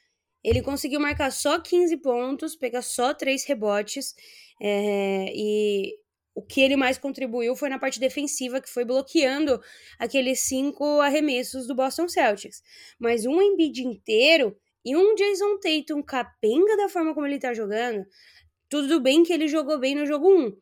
ele 0.45 0.63
conseguiu 0.63 1.01
marcar 1.01 1.33
só 1.33 1.59
15 1.59 1.97
pontos, 1.97 2.55
pegar 2.55 2.83
só 2.83 3.13
3 3.13 3.45
rebotes, 3.45 4.15
é, 4.61 5.33
e 5.35 5.97
o 6.33 6.43
que 6.43 6.61
ele 6.61 6.77
mais 6.77 6.97
contribuiu 6.97 7.57
foi 7.57 7.69
na 7.69 7.79
parte 7.79 7.99
defensiva, 7.99 8.61
que 8.61 8.71
foi 8.71 8.85
bloqueando 8.85 9.61
aqueles 9.99 10.43
cinco 10.43 11.01
arremessos 11.01 11.67
do 11.67 11.75
Boston 11.75 12.07
Celtics. 12.07 12.63
Mas 13.01 13.27
um 13.27 13.43
Embiid 13.43 13.83
inteiro 13.83 14.57
e 14.85 14.97
um 14.97 15.17
Jason 15.17 15.59
Tatum 15.59 16.01
capenga 16.05 16.77
da 16.77 16.89
forma 16.89 17.15
como 17.15 17.27
ele 17.27 17.41
tá 17.41 17.53
jogando, 17.53 18.07
tudo 18.69 19.01
bem 19.01 19.25
que 19.25 19.33
ele 19.33 19.49
jogou 19.49 19.79
bem 19.81 19.97
no 19.97 20.07
jogo 20.07 20.29
1, 20.29 20.57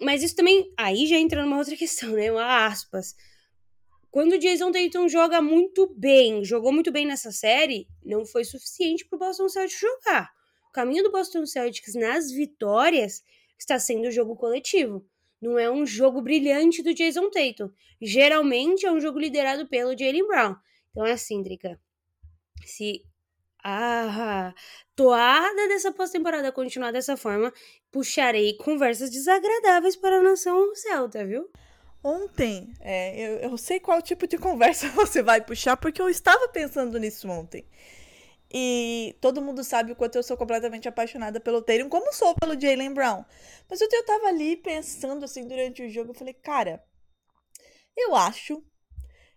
mas 0.00 0.22
isso 0.22 0.36
também. 0.36 0.72
Aí 0.76 1.06
já 1.06 1.16
entra 1.16 1.42
numa 1.42 1.58
outra 1.58 1.74
questão, 1.76 2.10
né? 2.10 2.30
Uma 2.30 2.66
aspas. 2.66 3.14
Quando 4.10 4.32
o 4.32 4.38
Jason 4.38 4.72
Tatum 4.72 5.08
joga 5.08 5.40
muito 5.42 5.86
bem, 5.94 6.42
jogou 6.44 6.72
muito 6.72 6.90
bem 6.90 7.06
nessa 7.06 7.30
série, 7.30 7.86
não 8.02 8.24
foi 8.24 8.42
suficiente 8.42 9.04
para 9.04 9.16
o 9.16 9.18
Boston 9.18 9.48
Celtics 9.48 9.80
jogar. 9.80 10.30
O 10.68 10.72
caminho 10.72 11.04
do 11.04 11.12
Boston 11.12 11.44
Celtics 11.44 11.94
nas 11.94 12.30
vitórias 12.30 13.22
está 13.58 13.78
sendo 13.78 14.08
o 14.08 14.10
jogo 14.10 14.34
coletivo. 14.34 15.04
Não 15.40 15.58
é 15.58 15.70
um 15.70 15.84
jogo 15.84 16.22
brilhante 16.22 16.82
do 16.82 16.94
Jason 16.94 17.30
Tatum. 17.30 17.70
Geralmente 18.00 18.86
é 18.86 18.92
um 18.92 19.00
jogo 19.00 19.18
liderado 19.18 19.68
pelo 19.68 19.96
Jalen 19.96 20.26
Brown. 20.26 20.56
Então 20.90 21.06
é 21.06 21.12
assim, 21.12 21.42
Drica. 21.42 21.78
Se 22.64 23.04
a 23.62 24.54
toada 24.94 25.68
dessa 25.68 25.92
pós-temporada 25.92 26.52
continuar 26.52 26.92
dessa 26.92 27.16
forma, 27.16 27.52
puxarei 27.90 28.56
conversas 28.56 29.10
desagradáveis 29.10 29.96
para 29.96 30.18
a 30.18 30.22
nação 30.22 30.74
celta, 30.74 31.24
viu? 31.26 31.50
Ontem, 32.02 32.72
é, 32.80 33.18
eu, 33.20 33.50
eu 33.50 33.58
sei 33.58 33.80
qual 33.80 34.00
tipo 34.00 34.26
de 34.26 34.38
conversa 34.38 34.88
você 34.90 35.22
vai 35.22 35.40
puxar, 35.40 35.76
porque 35.76 36.00
eu 36.00 36.08
estava 36.08 36.48
pensando 36.48 36.98
nisso 36.98 37.28
ontem. 37.28 37.66
E 38.50 39.14
todo 39.20 39.42
mundo 39.42 39.62
sabe 39.62 39.92
o 39.92 39.96
quanto 39.96 40.16
eu 40.16 40.22
sou 40.22 40.36
completamente 40.36 40.88
apaixonada 40.88 41.38
pelo 41.38 41.60
Tatum, 41.60 41.88
como 41.88 42.12
sou 42.14 42.34
pelo 42.34 42.58
Jalen 42.58 42.94
Brown. 42.94 43.24
Mas 43.68 43.80
eu 43.80 43.88
tava 44.06 44.28
ali 44.28 44.56
pensando 44.56 45.24
assim 45.24 45.46
durante 45.46 45.82
o 45.82 45.90
jogo, 45.90 46.12
eu 46.12 46.14
falei, 46.14 46.32
cara, 46.32 46.82
eu 47.96 48.14
acho 48.14 48.64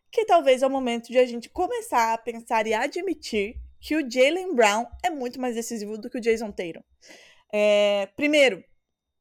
que 0.10 0.26
talvez 0.26 0.62
é 0.62 0.68
o 0.68 0.70
momento 0.70 1.08
de 1.08 1.18
a 1.18 1.26
gente 1.26 1.50
começar 1.50 2.14
a 2.14 2.18
pensar 2.18 2.68
e 2.68 2.74
admitir 2.74 3.60
que 3.82 3.96
o 3.96 4.10
Jalen 4.10 4.54
Brown 4.54 4.86
é 5.04 5.10
muito 5.10 5.42
mais 5.42 5.56
decisivo 5.56 5.98
do 5.98 6.10
que 6.10 6.20
o 6.20 6.22
Jason 6.22 6.52
Tatum. 6.52 6.84
É, 7.52 8.08
primeiro, 8.16 8.64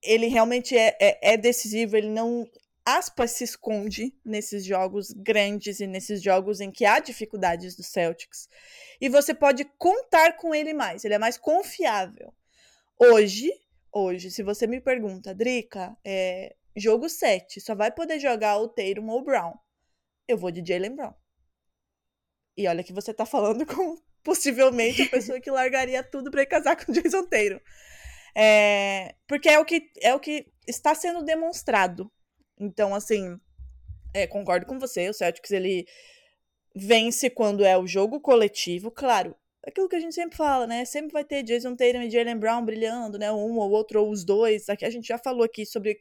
ele 0.03 0.27
realmente 0.27 0.77
é, 0.77 0.97
é, 1.01 1.33
é, 1.33 1.37
decisivo, 1.37 1.97
ele 1.97 2.11
não, 2.11 2.47
aspas, 2.85 3.33
se 3.33 3.45
esconde 3.45 4.15
nesses 4.25 4.65
jogos 4.65 5.13
grandes 5.13 5.81
e 5.81 5.87
nesses 5.87 6.23
jogos 6.23 6.61
em 6.61 6.71
que 6.71 6.85
há 6.85 7.01
dificuldades 7.01 7.75
do 7.75 7.83
Celtics. 7.83 8.49
E 9.01 9.09
você 9.09 9.35
pode 9.35 9.65
contar 9.79 10.37
com 10.37 10.55
ele 10.55 10.75
mais, 10.75 11.05
ele 11.05 11.15
é 11.15 11.19
mais 11.19 11.39
confiável. 11.39 12.33
Hoje, 12.99 13.51
hoje, 13.91 14.31
se 14.31 14.43
você 14.43 14.67
me 14.67 14.79
pergunta, 14.79 15.35
Drica, 15.35 15.97
é, 16.05 16.55
jogo 16.77 17.09
7, 17.09 17.63
só 17.63 17.75
vai 17.75 17.91
poder 17.91 18.21
jogar 18.21 18.59
o 18.59 18.69
Tatum 18.69 19.09
ou 19.09 19.21
o 19.21 19.25
Brown. 19.25 19.55
Eu 20.29 20.37
vou 20.37 20.51
de 20.51 20.63
Jalen 20.65 20.95
Brown. 20.95 21.15
E 22.57 22.69
olha 22.69 22.85
que 22.85 22.93
você 22.93 23.15
tá 23.15 23.25
falando 23.25 23.65
com 23.67 23.97
possivelmente 24.23 25.03
a 25.03 25.09
pessoa 25.09 25.41
que 25.41 25.51
largaria 25.51 26.03
tudo 26.03 26.31
para 26.31 26.47
casar 26.47 26.77
com 26.85 26.93
Jason 26.93 27.25
Tatum. 27.25 27.61
É, 28.35 29.15
porque 29.27 29.49
é 29.49 29.59
o, 29.59 29.65
que, 29.65 29.91
é 30.01 30.15
o 30.15 30.21
que 30.21 30.47
está 30.67 30.95
sendo 30.95 31.23
demonstrado. 31.23 32.11
Então, 32.59 32.95
assim, 32.95 33.39
é, 34.15 34.27
concordo 34.27 34.67
com 34.67 34.79
você, 34.79 35.09
o 35.09 35.15
Celtics 35.15 35.51
ele 35.51 35.87
vence 36.75 37.29
quando 37.31 37.65
é 37.65 37.77
o 37.77 37.87
jogo 37.87 38.21
coletivo, 38.21 38.91
claro. 38.91 39.35
Aquilo 39.67 39.89
que 39.89 39.97
a 39.97 40.01
gente 40.01 40.15
sempre 40.15 40.37
fala, 40.37 40.67
né? 40.67 40.85
Sempre 40.87 41.13
vai 41.13 41.25
ter 41.25 41.43
Jason 41.43 41.77
Tatum 41.77 42.01
e 42.03 42.11
Jalen 42.11 42.39
Brown 42.39 42.65
brilhando, 42.65 43.19
né? 43.19 43.31
Um 43.31 43.59
ou 43.59 43.71
outro, 43.71 44.03
ou 44.03 44.11
os 44.11 44.25
dois. 44.25 44.69
Aqui 44.71 44.87
a 44.87 44.91
gente 44.91 45.07
já 45.07 45.19
falou 45.19 45.45
aqui 45.45 45.67
sobre 45.67 46.01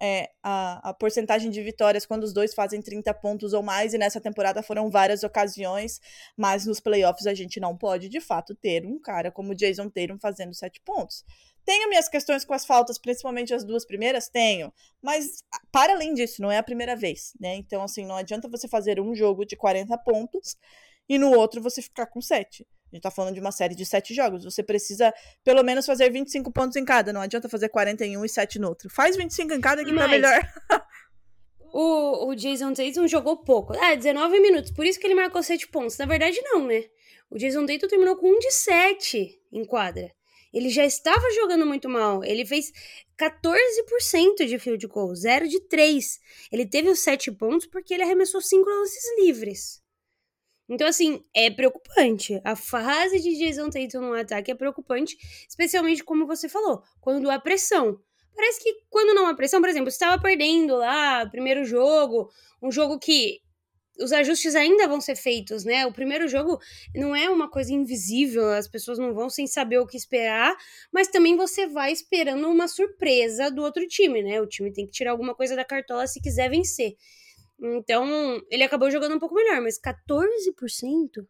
é, 0.00 0.30
a, 0.42 0.90
a 0.90 0.94
porcentagem 0.94 1.50
de 1.50 1.62
vitórias 1.62 2.04
quando 2.04 2.24
os 2.24 2.32
dois 2.32 2.54
fazem 2.54 2.82
30 2.82 3.12
pontos 3.14 3.52
ou 3.52 3.62
mais, 3.62 3.94
e 3.94 3.98
nessa 3.98 4.20
temporada 4.20 4.62
foram 4.62 4.90
várias 4.90 5.22
ocasiões, 5.22 6.00
mas 6.36 6.66
nos 6.66 6.80
playoffs 6.80 7.26
a 7.26 7.34
gente 7.34 7.60
não 7.60 7.76
pode, 7.76 8.08
de 8.08 8.20
fato, 8.20 8.54
ter 8.54 8.84
um 8.84 8.98
cara 8.98 9.30
como 9.30 9.54
Jason 9.54 9.88
Tatum 9.88 10.18
fazendo 10.18 10.54
7 10.54 10.80
pontos. 10.84 11.24
Tenho 11.64 11.88
minhas 11.88 12.08
questões 12.08 12.44
com 12.44 12.52
as 12.52 12.66
faltas, 12.66 12.98
principalmente 12.98 13.54
as 13.54 13.64
duas 13.64 13.86
primeiras, 13.86 14.28
tenho. 14.28 14.72
Mas, 15.00 15.42
para 15.72 15.94
além 15.94 16.12
disso, 16.12 16.42
não 16.42 16.50
é 16.50 16.58
a 16.58 16.62
primeira 16.62 16.94
vez, 16.94 17.32
né? 17.40 17.54
Então, 17.54 17.82
assim, 17.82 18.04
não 18.04 18.16
adianta 18.16 18.48
você 18.48 18.68
fazer 18.68 19.00
um 19.00 19.14
jogo 19.14 19.46
de 19.46 19.56
40 19.56 19.96
pontos 19.98 20.56
e 21.08 21.18
no 21.18 21.30
outro 21.30 21.62
você 21.62 21.80
ficar 21.80 22.06
com 22.06 22.20
7. 22.20 22.66
A 22.92 22.96
gente 22.96 23.02
tá 23.02 23.10
falando 23.10 23.34
de 23.34 23.40
uma 23.40 23.50
série 23.52 23.74
de 23.74 23.84
sete 23.84 24.14
jogos. 24.14 24.44
Você 24.44 24.62
precisa 24.62 25.12
pelo 25.42 25.62
menos 25.62 25.84
fazer 25.84 26.10
25 26.10 26.52
pontos 26.52 26.76
em 26.76 26.84
cada. 26.84 27.12
Não 27.12 27.20
adianta 27.20 27.48
fazer 27.48 27.68
41 27.68 28.24
e 28.24 28.28
7 28.28 28.58
no 28.58 28.68
outro. 28.68 28.88
Faz 28.88 29.16
25 29.16 29.52
em 29.52 29.60
cada 29.60 29.84
que 29.84 29.90
tá 29.90 29.96
Mas- 29.96 30.10
melhor. 30.10 30.40
O, 31.76 32.28
o 32.28 32.36
Jason 32.36 32.72
Tatum 32.72 33.08
jogou 33.08 33.38
pouco. 33.38 33.72
Ah, 33.76 33.96
19 33.96 34.38
minutos. 34.38 34.70
Por 34.70 34.86
isso 34.86 35.00
que 35.00 35.08
ele 35.08 35.14
marcou 35.16 35.42
7 35.42 35.66
pontos. 35.66 35.98
Na 35.98 36.06
verdade, 36.06 36.40
não, 36.42 36.64
né? 36.68 36.84
O 37.28 37.36
Jason 37.36 37.66
Tatum 37.66 37.88
terminou 37.88 38.14
com 38.16 38.28
1 38.30 38.38
de 38.38 38.52
7 38.52 39.40
em 39.52 39.64
quadra. 39.64 40.08
Ele 40.52 40.68
já 40.70 40.84
estava 40.84 41.28
jogando 41.32 41.66
muito 41.66 41.88
mal. 41.88 42.22
Ele 42.22 42.46
fez 42.46 42.70
14% 43.18 44.46
de 44.46 44.56
field 44.60 44.86
goal, 44.86 45.12
0 45.16 45.48
de 45.48 45.58
3. 45.62 46.20
Ele 46.52 46.64
teve 46.64 46.88
os 46.90 47.00
7 47.00 47.32
pontos 47.32 47.66
porque 47.66 47.92
ele 47.92 48.04
arremessou 48.04 48.40
5 48.40 48.64
lances 48.68 49.02
livres. 49.18 49.82
Então, 50.68 50.86
assim, 50.86 51.22
é 51.34 51.50
preocupante. 51.50 52.40
A 52.44 52.56
fase 52.56 53.20
de 53.20 53.36
Jason 53.36 53.68
Tatum 53.68 54.00
no 54.00 54.14
ataque 54.14 54.50
é 54.50 54.54
preocupante, 54.54 55.16
especialmente 55.48 56.02
como 56.02 56.26
você 56.26 56.48
falou, 56.48 56.82
quando 57.00 57.30
há 57.30 57.38
pressão. 57.38 58.00
Parece 58.34 58.62
que 58.62 58.74
quando 58.90 59.14
não 59.14 59.26
há 59.26 59.34
pressão, 59.34 59.60
por 59.60 59.68
exemplo, 59.68 59.88
estava 59.88 60.20
perdendo 60.20 60.76
lá, 60.76 61.26
primeiro 61.26 61.64
jogo, 61.64 62.30
um 62.62 62.70
jogo 62.70 62.98
que 62.98 63.40
os 64.00 64.12
ajustes 64.12 64.54
ainda 64.54 64.88
vão 64.88 65.00
ser 65.00 65.14
feitos, 65.14 65.64
né? 65.64 65.86
O 65.86 65.92
primeiro 65.92 66.26
jogo 66.26 66.58
não 66.94 67.14
é 67.14 67.30
uma 67.30 67.48
coisa 67.48 67.72
invisível, 67.72 68.50
as 68.50 68.66
pessoas 68.66 68.98
não 68.98 69.14
vão 69.14 69.30
sem 69.30 69.46
saber 69.46 69.78
o 69.78 69.86
que 69.86 69.96
esperar, 69.96 70.56
mas 70.92 71.08
também 71.08 71.36
você 71.36 71.66
vai 71.66 71.92
esperando 71.92 72.48
uma 72.48 72.66
surpresa 72.66 73.50
do 73.50 73.62
outro 73.62 73.86
time, 73.86 74.22
né? 74.22 74.40
O 74.40 74.46
time 74.46 74.72
tem 74.72 74.86
que 74.86 74.92
tirar 74.92 75.12
alguma 75.12 75.34
coisa 75.34 75.54
da 75.54 75.64
cartola 75.64 76.06
se 76.06 76.20
quiser 76.20 76.50
vencer. 76.50 76.96
Então, 77.60 78.40
ele 78.50 78.62
acabou 78.62 78.90
jogando 78.90 79.14
um 79.14 79.18
pouco 79.18 79.34
melhor, 79.34 79.60
mas 79.60 79.78
14% 79.80 81.26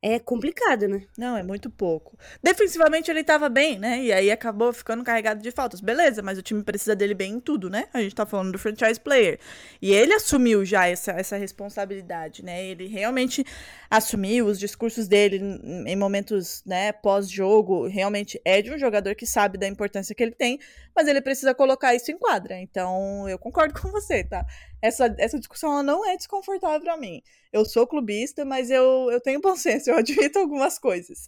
é 0.00 0.18
complicado, 0.20 0.86
né? 0.86 1.04
Não, 1.16 1.36
é 1.36 1.42
muito 1.42 1.68
pouco. 1.68 2.16
Defensivamente 2.40 3.10
ele 3.10 3.24
tava 3.24 3.48
bem, 3.48 3.78
né? 3.78 4.00
E 4.00 4.12
aí 4.12 4.30
acabou 4.30 4.72
ficando 4.72 5.02
carregado 5.02 5.42
de 5.42 5.50
faltas. 5.50 5.80
Beleza, 5.80 6.22
mas 6.22 6.38
o 6.38 6.42
time 6.42 6.62
precisa 6.62 6.94
dele 6.94 7.14
bem 7.14 7.34
em 7.34 7.40
tudo, 7.40 7.68
né? 7.68 7.88
A 7.92 8.00
gente 8.00 8.14
tá 8.14 8.24
falando 8.24 8.52
do 8.52 8.58
franchise 8.58 9.00
player. 9.00 9.40
E 9.82 9.92
ele 9.92 10.14
assumiu 10.14 10.64
já 10.64 10.86
essa, 10.86 11.10
essa 11.12 11.36
responsabilidade, 11.36 12.44
né? 12.44 12.64
Ele 12.64 12.86
realmente 12.86 13.44
assumiu 13.90 14.46
os 14.46 14.58
discursos 14.58 15.08
dele 15.08 15.40
em 15.86 15.96
momentos, 15.96 16.62
né, 16.64 16.92
pós-jogo. 16.92 17.88
Realmente 17.88 18.40
é 18.44 18.62
de 18.62 18.70
um 18.72 18.78
jogador 18.78 19.16
que 19.16 19.26
sabe 19.26 19.58
da 19.58 19.66
importância 19.66 20.14
que 20.14 20.22
ele 20.22 20.32
tem, 20.32 20.60
mas 20.94 21.08
ele 21.08 21.20
precisa 21.20 21.52
colocar 21.54 21.94
isso 21.94 22.12
em 22.12 22.18
quadra. 22.18 22.56
Então, 22.60 23.28
eu 23.28 23.38
concordo 23.38 23.74
com 23.80 23.90
você, 23.90 24.22
tá? 24.22 24.46
Essa, 24.80 25.14
essa 25.18 25.38
discussão 25.38 25.72
ela 25.72 25.82
não 25.82 26.04
é 26.08 26.16
desconfortável 26.16 26.80
pra 26.80 26.96
mim. 26.96 27.22
Eu 27.52 27.64
sou 27.64 27.86
clubista, 27.86 28.44
mas 28.44 28.70
eu, 28.70 29.08
eu 29.10 29.20
tenho 29.20 29.40
bom 29.40 29.54
senso, 29.56 29.90
eu 29.90 29.96
admito 29.96 30.38
algumas 30.38 30.78
coisas. 30.78 31.26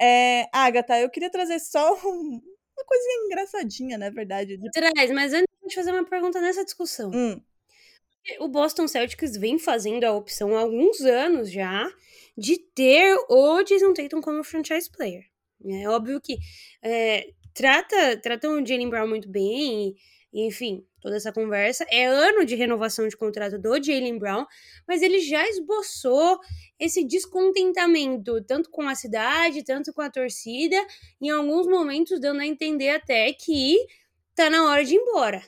É, 0.00 0.46
Agatha, 0.52 1.00
eu 1.00 1.10
queria 1.10 1.30
trazer 1.30 1.58
só 1.60 1.94
um- 2.06 2.40
uma 2.76 2.84
coisinha 2.86 3.26
engraçadinha, 3.26 3.96
na 3.98 4.10
verdade. 4.10 4.56
de- 4.56 4.70
Traz, 4.70 5.10
mas 5.12 5.32
antes 5.32 5.46
de 5.66 5.74
fazer 5.74 5.92
uma 5.92 6.04
pergunta 6.04 6.40
nessa 6.40 6.64
discussão. 6.64 7.10
Hum, 7.14 7.40
O 8.40 8.48
Boston 8.48 8.88
Celtics 8.88 9.36
vem 9.36 9.58
fazendo 9.58 10.04
a 10.04 10.12
opção 10.12 10.56
há 10.56 10.60
alguns 10.60 11.00
anos 11.02 11.50
já 11.52 11.88
de 12.36 12.58
ter 12.58 13.14
o 13.28 13.62
Jason 13.62 13.92
Tatum 13.92 14.20
como 14.20 14.42
franchise 14.42 14.90
player. 14.90 15.24
É 15.66 15.88
óbvio 15.88 16.20
que 16.20 16.36
é, 16.82 17.28
trata, 17.54 18.16
tratam 18.20 18.60
o 18.60 18.66
Jalen 18.66 18.88
Brown 18.90 19.06
muito 19.08 19.28
bem, 19.28 19.94
e, 20.32 20.46
enfim, 20.46 20.84
toda 21.04 21.16
essa 21.16 21.30
conversa. 21.30 21.84
É 21.90 22.06
ano 22.06 22.46
de 22.46 22.54
renovação 22.54 23.06
de 23.06 23.14
contrato 23.14 23.58
do 23.58 23.82
Jalen 23.82 24.18
Brown, 24.18 24.46
mas 24.88 25.02
ele 25.02 25.20
já 25.20 25.46
esboçou 25.46 26.40
esse 26.80 27.04
descontentamento, 27.04 28.42
tanto 28.44 28.70
com 28.70 28.88
a 28.88 28.94
cidade, 28.94 29.62
tanto 29.62 29.92
com 29.92 30.00
a 30.00 30.08
torcida, 30.08 30.76
em 31.20 31.28
alguns 31.28 31.66
momentos 31.66 32.18
dando 32.18 32.40
a 32.40 32.46
entender 32.46 32.88
até 32.88 33.30
que 33.34 33.76
tá 34.34 34.48
na 34.48 34.64
hora 34.64 34.82
de 34.82 34.94
ir 34.94 34.98
embora 34.98 35.42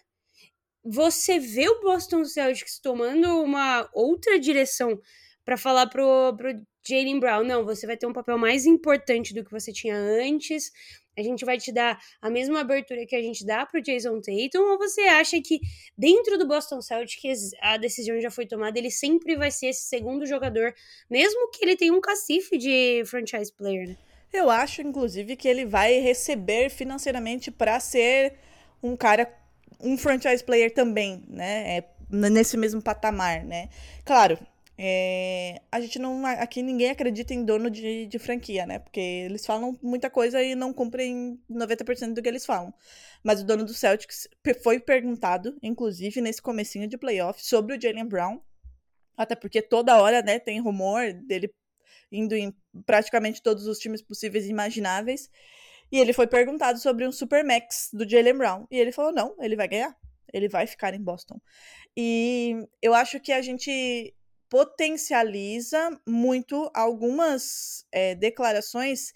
você 0.88 1.40
vê 1.40 1.68
o 1.68 1.80
Boston 1.80 2.25
Celtics 2.25 2.78
tomando 2.78 3.42
uma 3.42 3.88
outra 3.92 4.38
direção 4.38 5.00
para 5.45 5.56
falar 5.56 5.88
pro, 5.88 6.36
pro 6.36 6.62
Jalen 6.88 7.19
Brown, 7.19 7.42
não, 7.42 7.64
você 7.64 7.84
vai 7.84 7.97
ter 7.97 8.06
um 8.06 8.12
papel 8.12 8.38
mais 8.38 8.64
importante 8.64 9.34
do 9.34 9.45
que 9.45 9.50
você 9.50 9.73
tinha 9.73 9.97
antes, 9.97 10.71
a 11.16 11.22
gente 11.22 11.44
vai 11.44 11.58
te 11.58 11.72
dar 11.72 11.98
a 12.20 12.28
mesma 12.28 12.60
abertura 12.60 13.06
que 13.06 13.16
a 13.16 13.22
gente 13.22 13.44
dá 13.44 13.64
pro 13.64 13.80
Jason 13.80 14.20
Tatum, 14.20 14.72
ou 14.72 14.78
você 14.78 15.02
acha 15.02 15.40
que 15.40 15.60
dentro 15.96 16.38
do 16.38 16.46
Boston 16.46 16.80
Celtics 16.80 17.50
a 17.60 17.76
decisão 17.76 18.20
já 18.20 18.30
foi 18.30 18.46
tomada, 18.46 18.78
ele 18.78 18.90
sempre 18.90 19.36
vai 19.36 19.50
ser 19.50 19.68
esse 19.68 19.88
segundo 19.88 20.26
jogador, 20.26 20.74
mesmo 21.08 21.50
que 21.50 21.64
ele 21.64 21.76
tenha 21.76 21.92
um 21.92 22.00
cacife 22.00 22.58
de 22.58 23.02
franchise 23.06 23.52
player, 23.52 23.88
né? 23.88 23.96
eu 24.32 24.50
acho, 24.50 24.82
inclusive, 24.82 25.36
que 25.36 25.48
ele 25.48 25.64
vai 25.64 25.98
receber 25.98 26.70
financeiramente 26.70 27.50
pra 27.50 27.80
ser 27.80 28.34
um 28.82 28.96
cara, 28.96 29.32
um 29.80 29.96
franchise 29.96 30.44
player 30.44 30.72
também, 30.72 31.22
né? 31.28 31.78
É, 31.78 31.84
nesse 32.10 32.56
mesmo 32.56 32.82
patamar, 32.82 33.44
né? 33.44 33.68
Claro, 34.04 34.38
é, 34.78 35.62
a 35.73 35.80
gente 35.80 35.99
não. 35.99 36.25
Aqui 36.26 36.62
ninguém 36.62 36.91
acredita 36.91 37.32
em 37.32 37.45
dono 37.45 37.71
de, 37.71 38.06
de 38.06 38.19
franquia, 38.19 38.67
né? 38.67 38.78
Porque 38.78 39.00
eles 39.00 39.47
falam 39.47 39.78
muita 39.82 40.10
coisa 40.10 40.43
e 40.43 40.54
não 40.54 40.73
cumprem 40.73 41.41
90% 41.50 42.12
do 42.12 42.23
que 42.23 42.28
eles 42.28 42.45
falam. 42.45 42.75
Mas 43.25 43.41
o 43.41 43.45
dono 43.45 43.65
do 43.65 43.73
Celtics 43.73 44.28
foi 44.62 44.78
perguntado, 44.78 45.56
inclusive 45.62 46.21
nesse 46.21 46.43
comecinho 46.43 46.86
de 46.86 46.99
playoff, 46.99 47.43
sobre 47.45 47.76
o 47.76 47.80
Jalen 47.80 48.06
Brown. 48.06 48.41
Até 49.17 49.34
porque 49.34 49.62
toda 49.62 50.00
hora, 50.00 50.21
né, 50.21 50.39
tem 50.39 50.60
rumor 50.60 51.10
dele 51.12 51.50
indo 52.12 52.34
em 52.34 52.54
praticamente 52.84 53.43
todos 53.43 53.67
os 53.67 53.78
times 53.78 54.02
possíveis 54.02 54.45
e 54.45 54.50
imagináveis. 54.50 55.30
E 55.91 55.99
ele 55.99 56.12
foi 56.12 56.26
perguntado 56.26 56.78
sobre 56.78 57.06
um 57.06 57.12
Supermax 57.12 57.91
do 57.95 58.08
Jalen 58.08 58.36
Brown. 58.36 58.67
E 58.71 58.78
ele 58.78 58.93
falou: 58.93 59.12
não, 59.12 59.34
ele 59.41 59.56
vai 59.56 59.69
ganhar. 59.69 59.97
Ele 60.32 60.49
vai 60.49 60.67
ficar 60.67 60.93
em 60.93 61.02
Boston. 61.02 61.41
E 61.97 62.67
eu 62.82 62.93
acho 62.93 63.19
que 63.21 63.32
a 63.32 63.41
gente 63.41 64.15
potencializa 64.49 66.00
muito 66.06 66.71
algumas 66.75 67.85
é, 67.93 68.15
declarações 68.15 69.13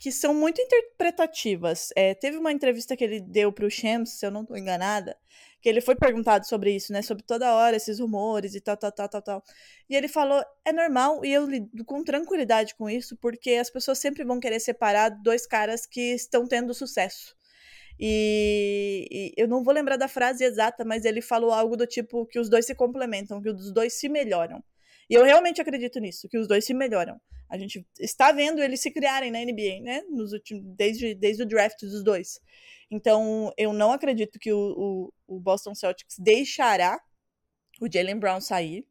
que 0.00 0.10
são 0.10 0.32
muito 0.32 0.60
interpretativas. 0.60 1.90
É, 1.94 2.14
teve 2.14 2.38
uma 2.38 2.50
entrevista 2.50 2.96
que 2.96 3.04
ele 3.04 3.20
deu 3.20 3.52
para 3.52 3.66
o 3.66 3.70
Shams, 3.70 4.18
se 4.18 4.24
eu 4.24 4.30
não 4.30 4.42
estou 4.42 4.56
enganada, 4.56 5.14
que 5.60 5.68
ele 5.68 5.82
foi 5.82 5.94
perguntado 5.94 6.46
sobre 6.48 6.74
isso, 6.74 6.90
né? 6.90 7.02
Sobre 7.02 7.22
toda 7.22 7.54
hora 7.54 7.76
esses 7.76 8.00
rumores 8.00 8.54
e 8.54 8.60
tal, 8.62 8.78
tal, 8.78 8.90
tal, 8.90 9.08
tal, 9.08 9.22
tal. 9.22 9.44
E 9.88 9.94
ele 9.94 10.08
falou: 10.08 10.42
é 10.64 10.72
normal 10.72 11.22
e 11.24 11.32
eu 11.32 11.46
lido 11.46 11.84
com 11.84 12.02
tranquilidade 12.02 12.74
com 12.76 12.88
isso, 12.88 13.14
porque 13.18 13.52
as 13.52 13.68
pessoas 13.68 13.98
sempre 13.98 14.24
vão 14.24 14.40
querer 14.40 14.60
separar 14.60 15.10
dois 15.10 15.46
caras 15.46 15.84
que 15.84 16.14
estão 16.14 16.46
tendo 16.46 16.72
sucesso. 16.72 17.36
E, 18.02 19.06
e 19.10 19.34
eu 19.36 19.46
não 19.46 19.62
vou 19.62 19.74
lembrar 19.74 19.98
da 19.98 20.08
frase 20.08 20.42
exata, 20.42 20.86
mas 20.86 21.04
ele 21.04 21.20
falou 21.20 21.52
algo 21.52 21.76
do 21.76 21.86
tipo 21.86 22.24
que 22.24 22.38
os 22.38 22.48
dois 22.48 22.64
se 22.64 22.74
complementam, 22.74 23.42
que 23.42 23.50
os 23.50 23.70
dois 23.74 23.92
se 23.92 24.08
melhoram. 24.08 24.64
E 25.10 25.14
eu 25.14 25.22
realmente 25.22 25.60
acredito 25.60 26.00
nisso, 26.00 26.26
que 26.26 26.38
os 26.38 26.48
dois 26.48 26.64
se 26.64 26.72
melhoram. 26.72 27.20
A 27.50 27.58
gente 27.58 27.84
está 27.98 28.32
vendo 28.32 28.62
eles 28.62 28.80
se 28.80 28.90
criarem 28.90 29.30
na 29.30 29.40
NBA, 29.40 29.82
né? 29.82 30.02
Nos 30.08 30.32
últimos, 30.32 30.64
desde, 30.76 31.14
desde 31.14 31.42
o 31.42 31.46
draft 31.46 31.80
dos 31.80 32.02
dois. 32.02 32.40
Então, 32.90 33.52
eu 33.58 33.72
não 33.72 33.92
acredito 33.92 34.38
que 34.38 34.52
o, 34.52 35.10
o, 35.28 35.36
o 35.36 35.40
Boston 35.40 35.74
Celtics 35.74 36.16
deixará 36.18 36.98
o 37.80 37.92
Jalen 37.92 38.18
Brown 38.18 38.40
sair. 38.40 38.86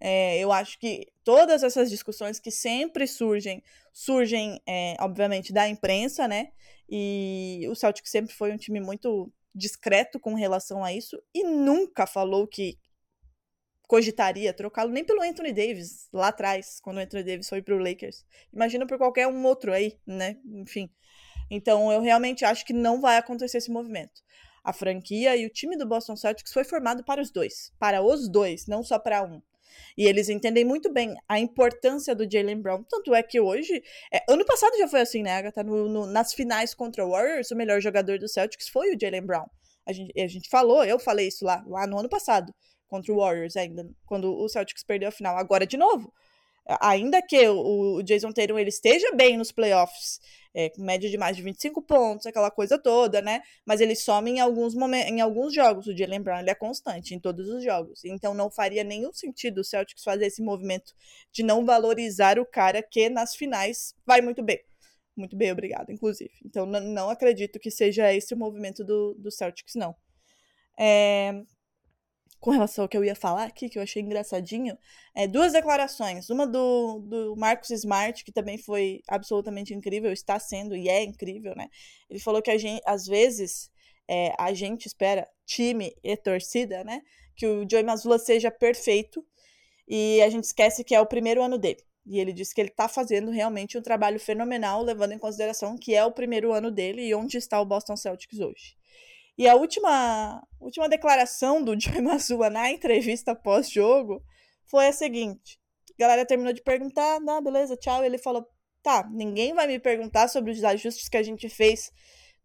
É, 0.00 0.38
eu 0.38 0.52
acho 0.52 0.78
que 0.78 1.06
todas 1.22 1.62
essas 1.62 1.90
discussões 1.90 2.38
que 2.38 2.50
sempre 2.50 3.06
surgem, 3.06 3.62
surgem, 3.92 4.60
é, 4.66 4.96
obviamente, 5.00 5.52
da 5.52 5.68
imprensa, 5.68 6.26
né? 6.26 6.52
E 6.88 7.66
o 7.68 7.74
Celtic 7.74 8.06
sempre 8.06 8.34
foi 8.34 8.52
um 8.52 8.56
time 8.56 8.80
muito 8.80 9.32
discreto 9.54 10.18
com 10.18 10.34
relação 10.34 10.84
a 10.84 10.92
isso 10.92 11.22
e 11.32 11.44
nunca 11.44 12.06
falou 12.06 12.46
que 12.46 12.78
cogitaria 13.86 14.52
trocá-lo 14.52 14.90
nem 14.90 15.04
pelo 15.04 15.22
Anthony 15.22 15.52
Davis 15.52 16.08
lá 16.12 16.28
atrás, 16.28 16.80
quando 16.80 16.96
o 16.96 17.00
Anthony 17.00 17.22
Davis 17.22 17.48
foi 17.48 17.62
pro 17.62 17.78
Lakers. 17.78 18.24
Imagina 18.52 18.86
por 18.86 18.98
qualquer 18.98 19.28
um 19.28 19.44
outro 19.44 19.72
aí, 19.72 19.98
né? 20.06 20.38
Enfim. 20.46 20.90
Então 21.50 21.92
eu 21.92 22.00
realmente 22.00 22.44
acho 22.44 22.64
que 22.64 22.72
não 22.72 23.00
vai 23.00 23.16
acontecer 23.16 23.58
esse 23.58 23.70
movimento. 23.70 24.22
A 24.64 24.72
franquia 24.72 25.36
e 25.36 25.46
o 25.46 25.50
time 25.50 25.76
do 25.76 25.86
Boston 25.86 26.16
Celtics 26.16 26.52
foi 26.52 26.64
formado 26.64 27.04
para 27.04 27.20
os 27.20 27.30
dois, 27.30 27.72
para 27.78 28.02
os 28.02 28.28
dois, 28.28 28.66
não 28.66 28.82
só 28.82 28.98
para 28.98 29.22
um. 29.22 29.42
E 29.96 30.06
eles 30.06 30.28
entendem 30.28 30.64
muito 30.64 30.92
bem 30.92 31.14
a 31.28 31.38
importância 31.38 32.14
do 32.14 32.30
Jalen 32.30 32.60
Brown. 32.60 32.82
Tanto 32.84 33.14
é 33.14 33.22
que 33.22 33.40
hoje. 33.40 33.82
É, 34.12 34.22
ano 34.28 34.44
passado 34.44 34.76
já 34.76 34.88
foi 34.88 35.00
assim, 35.00 35.22
né, 35.22 35.32
Agatha? 35.32 35.62
No, 35.62 35.88
no, 35.88 36.06
nas 36.06 36.34
finais 36.34 36.74
contra 36.74 37.04
o 37.04 37.10
Warriors, 37.10 37.50
o 37.50 37.56
melhor 37.56 37.80
jogador 37.80 38.18
do 38.18 38.28
Celtics 38.28 38.68
foi 38.68 38.94
o 38.94 38.98
Jalen 39.00 39.22
Brown. 39.22 39.46
A 39.86 39.92
gente, 39.92 40.18
a 40.20 40.26
gente 40.26 40.48
falou, 40.48 40.84
eu 40.84 40.98
falei 40.98 41.28
isso 41.28 41.44
lá, 41.44 41.62
lá 41.66 41.86
no 41.86 41.98
ano 41.98 42.08
passado, 42.08 42.52
contra 42.88 43.12
o 43.12 43.16
Warriors 43.16 43.56
ainda, 43.56 43.88
quando 44.06 44.34
o 44.34 44.48
Celtics 44.48 44.82
perdeu 44.82 45.08
a 45.08 45.12
final. 45.12 45.36
Agora 45.36 45.66
de 45.66 45.76
novo. 45.76 46.12
Ainda 46.80 47.20
que 47.20 47.46
o, 47.48 47.96
o 47.96 48.02
Jason 48.02 48.32
Tatum 48.32 48.58
ele 48.58 48.70
esteja 48.70 49.14
bem 49.14 49.36
nos 49.36 49.52
playoffs, 49.52 50.18
é, 50.54 50.70
com 50.70 50.82
média 50.82 51.10
de 51.10 51.18
mais 51.18 51.36
de 51.36 51.42
25 51.42 51.82
pontos, 51.82 52.26
aquela 52.26 52.50
coisa 52.50 52.78
toda, 52.78 53.20
né? 53.20 53.42
Mas 53.66 53.80
ele 53.80 53.96
some 53.96 54.30
em 54.30 54.40
alguns 54.40 54.74
momentos, 54.74 55.10
em 55.10 55.20
alguns 55.20 55.52
jogos. 55.52 55.86
O 55.86 55.96
Jalen 55.96 56.22
Brown 56.22 56.40
ele 56.40 56.50
é 56.50 56.54
constante 56.54 57.14
em 57.14 57.18
todos 57.18 57.48
os 57.48 57.62
jogos. 57.64 58.04
Então 58.04 58.32
não 58.32 58.50
faria 58.50 58.84
nenhum 58.84 59.12
sentido 59.12 59.58
o 59.58 59.64
Celtics 59.64 60.04
fazer 60.04 60.26
esse 60.26 60.42
movimento 60.42 60.94
de 61.32 61.42
não 61.42 61.64
valorizar 61.64 62.38
o 62.38 62.46
cara 62.46 62.82
que 62.82 63.08
nas 63.08 63.34
finais 63.34 63.94
vai 64.06 64.20
muito 64.20 64.42
bem. 64.42 64.60
Muito 65.16 65.36
bem, 65.36 65.52
obrigado, 65.52 65.90
inclusive. 65.90 66.32
Então 66.44 66.66
não 66.66 67.10
acredito 67.10 67.58
que 67.58 67.70
seja 67.70 68.12
esse 68.12 68.34
o 68.34 68.36
movimento 68.36 68.84
do, 68.84 69.14
do 69.14 69.30
Celtics, 69.30 69.74
não. 69.74 69.94
É, 70.78 71.32
com 72.44 72.50
relação 72.50 72.84
ao 72.84 72.88
que 72.90 72.94
eu 72.94 73.02
ia 73.02 73.14
falar 73.14 73.44
aqui, 73.44 73.70
que 73.70 73.78
eu 73.78 73.82
achei 73.82 74.02
engraçadinho, 74.02 74.76
é, 75.14 75.26
duas 75.26 75.54
declarações. 75.54 76.28
Uma 76.28 76.46
do, 76.46 76.98
do 76.98 77.34
Marcos 77.38 77.70
Smart, 77.70 78.22
que 78.22 78.30
também 78.30 78.58
foi 78.58 79.00
absolutamente 79.08 79.72
incrível, 79.72 80.12
está 80.12 80.38
sendo 80.38 80.76
e 80.76 80.86
é 80.86 81.02
incrível, 81.02 81.54
né? 81.56 81.70
Ele 82.10 82.20
falou 82.20 82.42
que 82.42 82.50
a 82.50 82.58
gente, 82.58 82.82
às 82.84 83.06
vezes, 83.06 83.70
é, 84.06 84.34
a 84.38 84.52
gente 84.52 84.84
espera, 84.84 85.26
time 85.46 85.96
e 86.04 86.14
torcida, 86.18 86.84
né? 86.84 87.00
Que 87.34 87.46
o 87.46 87.66
Joey 87.66 87.82
Mazzulla 87.82 88.18
seja 88.18 88.50
perfeito 88.50 89.24
e 89.88 90.20
a 90.20 90.28
gente 90.28 90.44
esquece 90.44 90.84
que 90.84 90.94
é 90.94 91.00
o 91.00 91.06
primeiro 91.06 91.42
ano 91.42 91.56
dele. 91.56 91.82
E 92.04 92.20
ele 92.20 92.34
disse 92.34 92.54
que 92.54 92.60
ele 92.60 92.68
está 92.68 92.88
fazendo 92.88 93.30
realmente 93.30 93.78
um 93.78 93.82
trabalho 93.82 94.20
fenomenal, 94.20 94.82
levando 94.82 95.12
em 95.12 95.18
consideração 95.18 95.78
que 95.78 95.94
é 95.94 96.04
o 96.04 96.12
primeiro 96.12 96.52
ano 96.52 96.70
dele 96.70 97.06
e 97.06 97.14
onde 97.14 97.38
está 97.38 97.58
o 97.58 97.64
Boston 97.64 97.96
Celtics 97.96 98.38
hoje. 98.38 98.76
E 99.36 99.48
a 99.48 99.54
última, 99.54 100.42
última 100.60 100.88
declaração 100.88 101.62
do 101.62 101.74
Joey 101.80 102.02
Mazzulla 102.02 102.50
na 102.50 102.70
entrevista 102.70 103.34
pós-jogo 103.34 104.22
foi 104.66 104.88
a 104.88 104.92
seguinte: 104.92 105.58
a 105.98 106.02
galera 106.02 106.26
terminou 106.26 106.52
de 106.52 106.62
perguntar, 106.62 107.20
não, 107.20 107.42
beleza, 107.42 107.76
tchau. 107.76 108.02
E 108.02 108.06
ele 108.06 108.18
falou: 108.18 108.48
tá, 108.82 109.08
ninguém 109.10 109.54
vai 109.54 109.66
me 109.66 109.78
perguntar 109.78 110.28
sobre 110.28 110.52
os 110.52 110.62
ajustes 110.62 111.08
que 111.08 111.16
a 111.16 111.22
gente 111.22 111.48
fez 111.48 111.90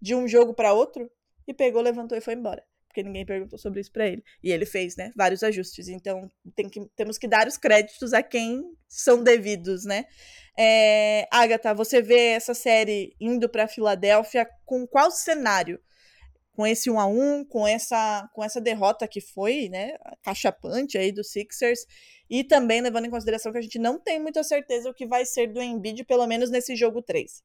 de 0.01 0.15
um 0.15 0.27
jogo 0.27 0.53
para 0.53 0.73
outro. 0.73 1.11
E 1.47 1.53
pegou, 1.53 1.81
levantou 1.81 2.17
e 2.17 2.21
foi 2.21 2.35
embora. 2.35 2.63
Porque 2.87 3.03
ninguém 3.03 3.25
perguntou 3.25 3.57
sobre 3.57 3.81
isso 3.81 3.91
para 3.91 4.07
ele. 4.07 4.23
E 4.43 4.51
ele 4.51 4.65
fez, 4.65 4.95
né, 4.95 5.11
vários 5.15 5.43
ajustes. 5.43 5.87
Então 5.87 6.29
tem 6.55 6.69
que, 6.69 6.87
temos 6.95 7.17
que 7.17 7.27
dar 7.27 7.47
os 7.47 7.57
créditos 7.57 8.13
a 8.13 8.23
quem 8.23 8.63
são 8.87 9.23
devidos, 9.23 9.83
né? 9.83 10.05
É, 10.57 11.27
Agatha, 11.31 11.73
você 11.73 12.01
vê 12.01 12.29
essa 12.29 12.53
série 12.53 13.15
indo 13.19 13.49
para 13.49 13.67
Filadélfia 13.67 14.47
com 14.65 14.87
qual 14.87 15.11
cenário? 15.11 15.79
Com 16.59 16.67
esse 16.67 16.91
1 16.91 16.99
a 16.99 17.07
1 17.07 17.45
com 17.45 17.65
essa, 17.65 18.29
com 18.33 18.43
essa 18.43 18.59
derrota 18.59 19.07
que 19.07 19.21
foi, 19.21 19.69
né, 19.69 19.93
cachapante 20.21 20.97
aí 20.97 21.09
do 21.09 21.23
Sixers, 21.23 21.85
e 22.29 22.43
também 22.43 22.81
levando 22.81 23.05
em 23.05 23.09
consideração 23.09 23.53
que 23.53 23.59
a 23.59 23.61
gente 23.61 23.79
não 23.79 23.97
tem 23.97 24.19
muita 24.19 24.43
certeza 24.43 24.89
o 24.89 24.93
que 24.93 25.07
vai 25.07 25.25
ser 25.25 25.47
do 25.47 25.61
Embiid, 25.61 26.03
pelo 26.03 26.27
menos 26.27 26.49
nesse 26.49 26.75
jogo 26.75 27.01
3. 27.01 27.41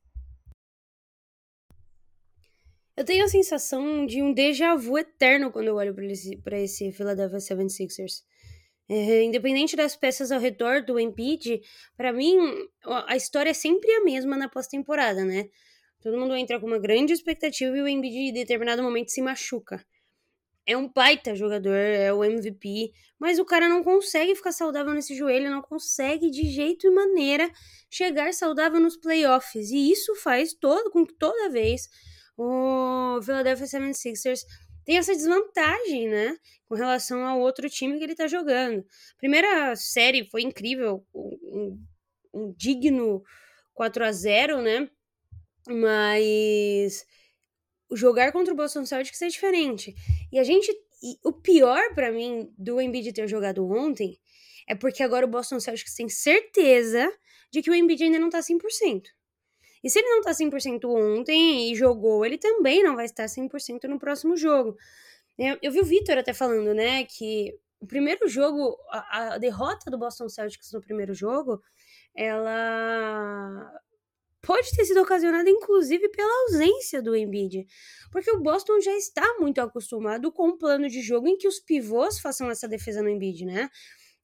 Eu 2.97 3.05
tenho 3.05 3.25
a 3.25 3.29
sensação 3.29 4.05
de 4.05 4.21
um 4.21 4.35
déjà 4.35 4.75
vu 4.75 4.99
eterno 4.99 5.53
quando 5.53 5.69
eu 5.69 5.77
olho 5.77 5.95
para 5.95 6.07
esse, 6.07 6.37
esse 6.51 6.91
Philadelphia 6.91 7.39
76ers. 7.39 8.25
É, 8.89 9.23
independente 9.23 9.77
das 9.77 9.95
peças 9.95 10.33
ao 10.33 10.41
redor 10.41 10.83
do 10.83 10.99
Embiid, 10.99 11.63
para 11.97 12.13
mim 12.13 12.37
a 13.07 13.15
história 13.15 13.51
é 13.51 13.55
sempre 13.55 13.93
a 13.93 14.03
mesma 14.03 14.37
na 14.37 14.49
pós-temporada, 14.49 15.25
né? 15.25 15.49
Todo 16.05 16.19
mundo 16.19 16.37
entra 16.37 16.61
com 16.61 16.67
uma 16.67 16.79
grande 16.79 17.15
expectativa 17.15 17.75
e 17.75 17.81
o 17.81 17.89
Embiid 17.89 18.29
em 18.29 18.33
determinado 18.35 18.83
momento 18.83 19.09
se 19.09 19.23
machuca. 19.23 19.83
É 20.67 20.77
um 20.77 20.87
baita 20.87 21.35
jogador, 21.35 21.75
é 21.75 22.13
o 22.13 22.23
MVP, 22.23 22.93
mas 23.19 23.39
o 23.39 23.45
cara 23.45 23.71
não 23.71 23.83
consegue 23.83 24.35
ficar 24.35 24.53
saudável 24.53 24.93
nesse 24.93 25.15
joelho, 25.15 25.51
não 25.51 25.63
consegue 25.63 26.31
de 26.31 26.45
jeito 26.51 26.87
e 26.87 26.91
maneira 26.91 27.51
chegar 27.89 28.35
saudável 28.35 28.79
nos 28.79 28.99
playoffs. 28.99 29.71
E 29.71 29.91
isso 29.91 30.15
faz 30.17 30.53
todo 30.53 30.91
com 30.91 31.07
que 31.07 31.15
toda 31.15 31.49
vez 31.49 31.89
o 32.37 33.19
Philadelphia 33.23 33.67
76ers 33.67 34.41
tem 34.85 34.99
essa 34.99 35.15
desvantagem, 35.15 36.07
né? 36.07 36.37
Com 36.67 36.75
relação 36.75 37.25
ao 37.25 37.41
outro 37.41 37.71
time 37.71 37.97
que 37.97 38.05
ele 38.05 38.15
tá 38.15 38.27
jogando. 38.27 38.85
Primeira 39.17 39.75
série 39.75 40.29
foi 40.31 40.43
incrível, 40.43 41.03
um, 41.15 41.83
um 42.35 42.53
digno 42.55 43.23
4 43.73 44.05
a 44.05 44.13
0 44.13 44.61
né? 44.61 44.91
Mas 45.69 47.07
jogar 47.93 48.33
contra 48.33 48.53
o 48.53 48.57
Boston 48.57 48.85
Celtics 48.85 49.21
é 49.23 49.29
diferente. 49.29 49.95
E 50.33 50.39
a 50.39 50.45
gente. 50.45 50.71
E 51.03 51.19
o 51.23 51.33
pior 51.33 51.95
para 51.95 52.11
mim 52.11 52.51
do 52.57 52.81
Embiid 52.81 53.13
ter 53.13 53.29
jogado 53.29 53.69
ontem 53.71 54.19
é 54.67 54.75
porque 54.75 55.03
agora 55.03 55.27
o 55.27 55.29
Boston 55.29 55.61
Celtics 55.61 55.95
tem 55.95 56.09
certeza 56.09 57.11
de 57.51 57.61
que 57.63 57.71
o 57.71 57.75
Embiid 57.75 58.03
ainda 58.05 58.19
não 58.19 58.31
tá 58.31 58.41
100%. 58.41 59.03
E 59.83 59.91
se 59.91 59.99
ele 59.99 60.09
não 60.09 60.23
tá 60.23 60.31
100% 60.31 60.85
ontem 60.87 61.71
e 61.71 61.75
jogou, 61.75 62.25
ele 62.25 62.39
também 62.39 62.83
não 62.83 62.97
vai 62.97 63.05
estar 63.05 63.27
100% 63.27 63.85
no 63.85 63.99
próximo 63.99 64.35
jogo. 64.35 64.75
Eu, 65.37 65.71
vi 65.71 65.81
o 65.81 65.85
Vitor 65.85 66.17
até 66.17 66.33
falando, 66.33 66.73
né, 66.73 67.05
que 67.05 67.55
o 67.81 67.87
primeiro 67.87 68.27
jogo, 68.27 68.79
a, 68.91 69.35
a 69.35 69.39
derrota 69.39 69.91
do 69.91 69.99
Boston 69.99 70.29
Celtics 70.29 70.73
no 70.73 70.81
primeiro 70.81 71.13
jogo, 71.13 71.61
ela 72.15 73.71
pode 74.45 74.71
ter 74.77 74.85
sido 74.85 75.01
ocasionada 75.01 75.49
inclusive 75.49 76.09
pela 76.09 76.43
ausência 76.43 77.03
do 77.03 77.17
Embiid, 77.17 77.67
porque 78.13 78.31
o 78.31 78.41
Boston 78.41 78.81
já 78.81 78.97
está 78.97 79.37
muito 79.39 79.61
acostumado 79.61 80.31
com 80.33 80.49
um 80.49 80.59
plano 80.59 80.89
de 80.89 81.01
jogo 81.01 81.29
em 81.29 81.37
que 81.37 81.49
os 81.49 81.59
pivôs 81.59 82.19
façam 82.19 82.51
essa 82.51 82.69
defesa 82.69 83.03
no 83.03 83.09
Embiid, 83.09 83.45
né? 83.45 83.69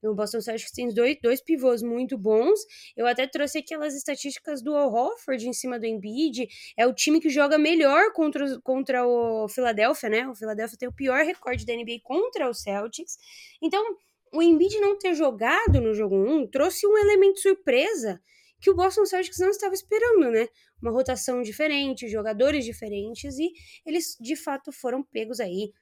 O 0.03 0.15
Boston 0.15 0.41
Celtics 0.41 0.71
tem 0.71 0.89
dois, 0.89 1.15
dois 1.21 1.41
pivôs 1.41 1.83
muito 1.83 2.17
bons. 2.17 2.59
Eu 2.97 3.05
até 3.05 3.27
trouxe 3.27 3.59
aquelas 3.59 3.95
estatísticas 3.95 4.61
do 4.61 4.75
Al 4.75 4.91
Horford 4.91 5.47
em 5.47 5.53
cima 5.53 5.79
do 5.79 5.85
Embiid. 5.85 6.47
É 6.75 6.87
o 6.87 6.93
time 6.93 7.19
que 7.19 7.29
joga 7.29 7.57
melhor 7.57 8.11
contra, 8.13 8.59
contra 8.61 9.05
o 9.05 9.47
Philadelphia, 9.47 10.09
né? 10.09 10.27
O 10.27 10.33
Philadelphia 10.33 10.77
tem 10.77 10.89
o 10.89 10.93
pior 10.93 11.23
recorde 11.23 11.67
da 11.67 11.73
NBA 11.73 11.99
contra 12.03 12.49
o 12.49 12.53
Celtics. 12.53 13.15
Então, 13.61 13.95
o 14.33 14.41
Embiid 14.41 14.79
não 14.79 14.97
ter 14.97 15.13
jogado 15.13 15.79
no 15.79 15.93
jogo 15.93 16.15
1 16.15 16.47
trouxe 16.47 16.87
um 16.87 16.97
elemento 16.97 17.39
surpresa 17.39 18.19
que 18.61 18.69
o 18.69 18.75
Boston 18.75 19.05
Celtics 19.05 19.39
não 19.39 19.49
estava 19.49 19.73
esperando, 19.73 20.29
né? 20.29 20.47
Uma 20.81 20.91
rotação 20.91 21.41
diferente, 21.41 22.07
jogadores 22.07 22.63
diferentes 22.63 23.37
e 23.39 23.51
eles 23.85 24.15
de 24.21 24.35
fato 24.35 24.71
foram 24.71 25.03
pegos 25.03 25.39
aí 25.39 25.73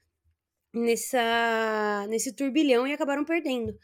nessa 0.72 2.06
nesse 2.08 2.32
turbilhão 2.34 2.86
e 2.86 2.92
acabaram 2.92 3.24
perdendo. 3.24 3.76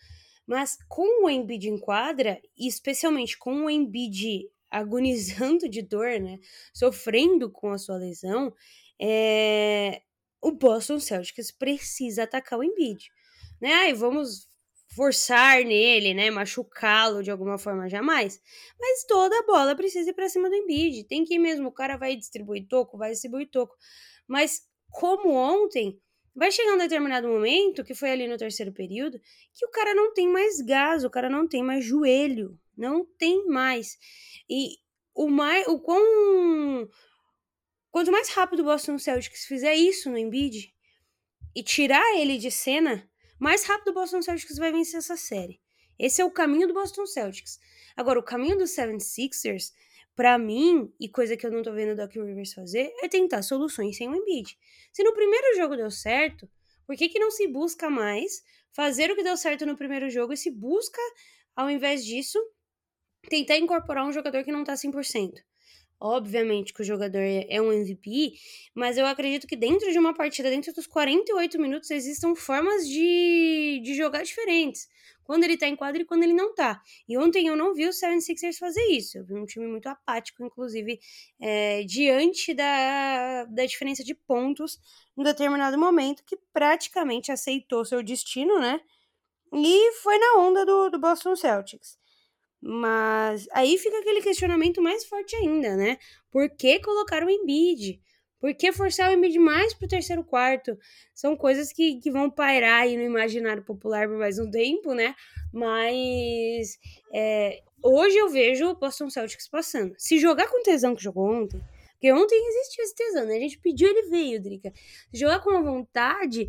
Mas 0.46 0.78
com 0.88 1.24
o 1.24 1.30
Embiid 1.30 1.68
em 1.68 1.78
quadra, 1.78 2.40
e 2.56 2.66
especialmente 2.68 3.36
com 3.36 3.64
o 3.64 3.70
Embiid 3.70 4.48
agonizando 4.70 5.68
de 5.68 5.82
dor, 5.82 6.18
né, 6.20 6.38
sofrendo 6.72 7.50
com 7.50 7.70
a 7.70 7.78
sua 7.78 7.96
lesão, 7.96 8.52
é... 9.00 10.02
o 10.40 10.52
Boston 10.52 10.98
Celtics 10.98 11.50
precisa 11.52 12.24
atacar 12.24 12.58
o 12.58 12.64
Embiid. 12.64 13.10
Né? 13.60 13.72
Ai, 13.72 13.94
vamos 13.94 14.48
forçar 14.96 15.62
nele, 15.62 16.14
né, 16.14 16.30
machucá-lo 16.30 17.22
de 17.22 17.30
alguma 17.30 17.58
forma, 17.58 17.88
jamais. 17.88 18.40
Mas 18.80 19.04
toda 19.04 19.38
a 19.38 19.42
bola 19.42 19.76
precisa 19.76 20.08
ir 20.08 20.14
para 20.14 20.28
cima 20.28 20.48
do 20.48 20.54
Embiid. 20.54 21.04
Tem 21.04 21.22
que 21.22 21.34
ir 21.34 21.38
mesmo, 21.38 21.68
o 21.68 21.72
cara 21.72 21.98
vai 21.98 22.16
distribuir 22.16 22.66
toco, 22.66 22.96
vai 22.96 23.10
distribuir 23.10 23.50
toco. 23.50 23.76
Mas 24.26 24.62
como 24.90 25.30
ontem, 25.34 26.00
vai 26.34 26.50
chegar 26.50 26.74
um 26.74 26.78
determinado 26.78 27.28
momento, 27.28 27.84
que 27.84 27.94
foi 27.94 28.10
ali 28.10 28.26
no 28.26 28.38
terceiro 28.38 28.72
período, 28.72 29.20
que 29.54 29.66
o 29.66 29.70
cara 29.70 29.94
não 29.94 30.14
tem 30.14 30.28
mais 30.28 30.60
gás, 30.62 31.04
o 31.04 31.10
cara 31.10 31.28
não 31.28 31.46
tem 31.46 31.62
mais 31.62 31.84
joelho, 31.84 32.58
não 32.76 33.04
tem 33.04 33.46
mais. 33.46 33.98
E 34.48 34.78
o 35.14 35.28
mais 35.28 35.66
o 35.68 35.78
quão 35.78 36.88
quanto 37.90 38.12
mais 38.12 38.28
rápido 38.30 38.60
o 38.60 38.64
Boston 38.64 38.98
Celtics 38.98 39.46
fizer 39.46 39.74
isso 39.74 40.10
no 40.10 40.18
Embiid 40.18 40.74
e 41.54 41.62
tirar 41.62 42.18
ele 42.18 42.36
de 42.36 42.50
cena, 42.50 43.08
mais 43.38 43.64
rápido 43.64 43.88
o 43.90 43.94
Boston 43.94 44.22
Celtics 44.22 44.56
vai 44.56 44.72
vencer 44.72 44.98
essa 44.98 45.16
série. 45.16 45.60
Esse 45.98 46.20
é 46.20 46.24
o 46.24 46.30
caminho 46.30 46.68
do 46.68 46.74
Boston 46.74 47.06
Celtics. 47.06 47.58
Agora, 47.96 48.18
o 48.18 48.22
caminho 48.22 48.58
dos 48.58 48.70
76ers, 48.70 49.72
para 50.14 50.38
mim, 50.38 50.92
e 51.00 51.08
coisa 51.08 51.36
que 51.36 51.46
eu 51.46 51.50
não 51.50 51.62
tô 51.62 51.72
vendo 51.72 51.92
o 51.92 51.96
Doc 51.96 52.12
Rivers 52.14 52.52
fazer, 52.52 52.92
é 53.02 53.08
tentar 53.08 53.42
soluções 53.42 53.96
sem 53.96 54.08
o 54.08 54.14
Embiid. 54.14 54.56
Se 54.92 55.02
no 55.02 55.14
primeiro 55.14 55.56
jogo 55.56 55.76
deu 55.76 55.90
certo, 55.90 56.48
por 56.86 56.96
que, 56.96 57.08
que 57.08 57.18
não 57.18 57.30
se 57.30 57.48
busca 57.48 57.90
mais 57.90 58.42
fazer 58.72 59.10
o 59.10 59.16
que 59.16 59.22
deu 59.22 59.36
certo 59.36 59.66
no 59.66 59.76
primeiro 59.76 60.08
jogo 60.10 60.32
e 60.32 60.36
se 60.36 60.50
busca, 60.50 61.00
ao 61.54 61.70
invés 61.70 62.04
disso, 62.04 62.38
tentar 63.28 63.56
incorporar 63.58 64.06
um 64.06 64.12
jogador 64.12 64.44
que 64.44 64.52
não 64.52 64.64
tá 64.64 64.74
100%? 64.74 65.32
Obviamente 65.98 66.74
que 66.74 66.82
o 66.82 66.84
jogador 66.84 67.22
é 67.22 67.60
um 67.60 67.72
MVP, 67.72 68.34
mas 68.74 68.98
eu 68.98 69.06
acredito 69.06 69.46
que 69.46 69.56
dentro 69.56 69.90
de 69.90 69.98
uma 69.98 70.12
partida, 70.14 70.50
dentro 70.50 70.72
dos 70.74 70.86
48 70.86 71.58
minutos, 71.58 71.90
existam 71.90 72.34
formas 72.34 72.86
de, 72.86 73.80
de 73.82 73.94
jogar 73.94 74.22
diferentes. 74.22 74.88
Quando 75.24 75.44
ele 75.44 75.56
tá 75.56 75.66
em 75.66 75.74
quadro 75.74 76.02
e 76.02 76.04
quando 76.04 76.22
ele 76.22 76.34
não 76.34 76.54
tá. 76.54 76.80
E 77.08 77.16
ontem 77.16 77.48
eu 77.48 77.56
não 77.56 77.74
vi 77.74 77.86
o 77.86 77.90
76ers 77.90 78.58
fazer 78.58 78.84
isso. 78.90 79.18
Eu 79.18 79.24
vi 79.24 79.34
um 79.34 79.46
time 79.46 79.66
muito 79.66 79.88
apático, 79.88 80.44
inclusive, 80.44 81.00
é, 81.40 81.82
diante 81.82 82.54
da, 82.54 83.44
da 83.44 83.64
diferença 83.64 84.04
de 84.04 84.14
pontos 84.14 84.78
em 85.16 85.24
determinado 85.24 85.78
momento, 85.78 86.22
que 86.24 86.36
praticamente 86.52 87.32
aceitou 87.32 87.84
seu 87.84 88.02
destino, 88.02 88.60
né? 88.60 88.80
E 89.52 89.92
foi 89.94 90.18
na 90.18 90.38
onda 90.38 90.64
do, 90.66 90.90
do 90.90 90.98
Boston 90.98 91.34
Celtics. 91.34 91.98
Mas 92.68 93.46
aí 93.52 93.78
fica 93.78 93.96
aquele 94.00 94.20
questionamento 94.20 94.82
mais 94.82 95.04
forte 95.04 95.36
ainda, 95.36 95.76
né? 95.76 95.98
Por 96.32 96.50
que 96.50 96.80
colocar 96.80 97.22
o 97.22 97.30
Embiid? 97.30 98.00
Por 98.40 98.52
que 98.54 98.72
forçar 98.72 99.08
o 99.08 99.12
Embiid 99.12 99.38
mais 99.38 99.72
pro 99.72 99.86
terceiro 99.86 100.24
quarto? 100.24 100.76
São 101.14 101.36
coisas 101.36 101.72
que, 101.72 102.00
que 102.00 102.10
vão 102.10 102.28
pairar 102.28 102.82
aí 102.82 102.96
no 102.96 103.04
imaginário 103.04 103.62
popular 103.62 104.08
por 104.08 104.18
mais 104.18 104.40
um 104.40 104.50
tempo, 104.50 104.94
né? 104.94 105.14
Mas 105.52 106.76
é, 107.14 107.60
hoje 107.80 108.16
eu 108.16 108.28
vejo 108.28 108.66
o 108.66 108.74
Boston 108.76 109.10
Celtics 109.10 109.48
passando. 109.48 109.94
Se 109.96 110.18
jogar 110.18 110.48
com 110.48 110.60
tesão 110.64 110.96
que 110.96 111.04
jogou 111.04 111.30
ontem, 111.30 111.62
porque 111.92 112.12
ontem 112.12 112.48
existiu 112.48 112.82
esse 112.82 112.94
tesão, 112.96 113.26
né? 113.26 113.36
A 113.36 113.40
gente 113.40 113.60
pediu, 113.60 113.88
ele 113.88 114.08
veio, 114.10 114.42
Drica. 114.42 114.72
Se 115.12 115.20
jogar 115.20 115.38
com 115.38 115.50
a 115.50 115.62
vontade, 115.62 116.48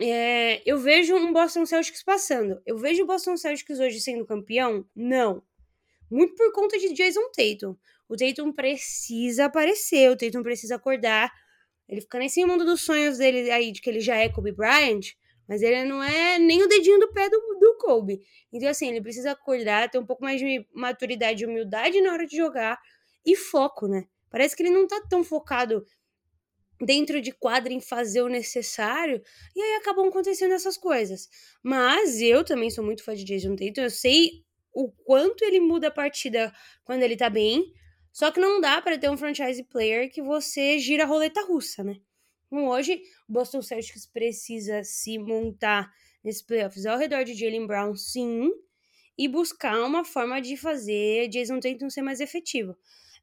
é, 0.00 0.62
eu 0.64 0.78
vejo 0.78 1.16
um 1.16 1.32
Boston 1.32 1.66
Celtics 1.66 2.04
passando. 2.04 2.62
Eu 2.64 2.78
vejo 2.78 3.02
o 3.02 3.06
Boston 3.06 3.36
Celtics 3.36 3.80
hoje 3.80 4.00
sendo 4.00 4.24
campeão? 4.24 4.86
Não. 4.94 5.42
Muito 6.10 6.34
por 6.34 6.52
conta 6.52 6.78
de 6.78 6.92
Jason 6.92 7.30
Tatum. 7.30 7.76
O 8.08 8.16
Tatum 8.16 8.52
precisa 8.52 9.46
aparecer, 9.46 10.10
o 10.10 10.16
Tatum 10.16 10.42
precisa 10.42 10.76
acordar. 10.76 11.30
Ele 11.88 12.00
fica 12.00 12.18
nesse 12.18 12.44
mundo 12.44 12.64
dos 12.64 12.82
sonhos 12.82 13.18
dele 13.18 13.50
aí, 13.50 13.72
de 13.72 13.80
que 13.80 13.90
ele 13.90 14.00
já 14.00 14.16
é 14.16 14.28
Kobe 14.28 14.52
Bryant, 14.52 15.12
mas 15.48 15.62
ele 15.62 15.84
não 15.84 16.02
é 16.02 16.38
nem 16.38 16.62
o 16.62 16.68
dedinho 16.68 16.98
do 16.98 17.12
pé 17.12 17.28
do, 17.28 17.38
do 17.58 17.76
Kobe. 17.78 18.20
Então, 18.52 18.68
assim, 18.68 18.88
ele 18.88 19.00
precisa 19.00 19.32
acordar, 19.32 19.90
ter 19.90 19.98
um 19.98 20.04
pouco 20.06 20.22
mais 20.22 20.38
de 20.40 20.66
maturidade 20.74 21.42
e 21.42 21.46
humildade 21.46 22.00
na 22.00 22.12
hora 22.12 22.26
de 22.26 22.36
jogar 22.36 22.78
e 23.24 23.34
foco, 23.34 23.86
né? 23.88 24.04
Parece 24.30 24.54
que 24.54 24.62
ele 24.62 24.70
não 24.70 24.86
tá 24.86 25.00
tão 25.08 25.24
focado 25.24 25.84
dentro 26.80 27.20
de 27.20 27.32
quadra 27.32 27.72
em 27.72 27.80
fazer 27.80 28.22
o 28.22 28.28
necessário, 28.28 29.20
e 29.54 29.60
aí 29.60 29.74
acabam 29.76 30.08
acontecendo 30.08 30.54
essas 30.54 30.76
coisas. 30.76 31.28
Mas 31.62 32.20
eu 32.20 32.44
também 32.44 32.70
sou 32.70 32.84
muito 32.84 33.02
fã 33.02 33.14
de 33.14 33.24
Jason 33.24 33.56
Tatum, 33.56 33.82
eu 33.82 33.90
sei 33.90 34.44
o 34.78 34.92
quanto 35.04 35.42
ele 35.42 35.58
muda 35.58 35.88
a 35.88 35.90
partida 35.90 36.54
quando 36.84 37.02
ele 37.02 37.16
tá 37.16 37.28
bem, 37.28 37.74
só 38.12 38.30
que 38.30 38.38
não 38.38 38.60
dá 38.60 38.80
para 38.80 38.96
ter 38.96 39.10
um 39.10 39.16
franchise 39.16 39.62
player 39.64 40.08
que 40.08 40.22
você 40.22 40.78
gira 40.78 41.02
a 41.02 41.06
roleta 41.06 41.42
russa, 41.42 41.82
né? 41.82 41.96
Então 42.46 42.68
hoje, 42.68 43.02
o 43.28 43.32
Boston 43.32 43.60
Celtics 43.60 44.06
precisa 44.06 44.84
se 44.84 45.18
montar 45.18 45.92
nesses 46.22 46.42
playoffs 46.42 46.86
ao 46.86 46.96
redor 46.96 47.24
de 47.24 47.34
Jalen 47.34 47.66
Brown, 47.66 47.96
sim, 47.96 48.50
e 49.18 49.26
buscar 49.26 49.82
uma 49.82 50.04
forma 50.04 50.40
de 50.40 50.56
fazer 50.56 51.28
Jason 51.28 51.58
Tatum 51.58 51.90
ser 51.90 52.02
mais 52.02 52.20
efetivo 52.20 52.76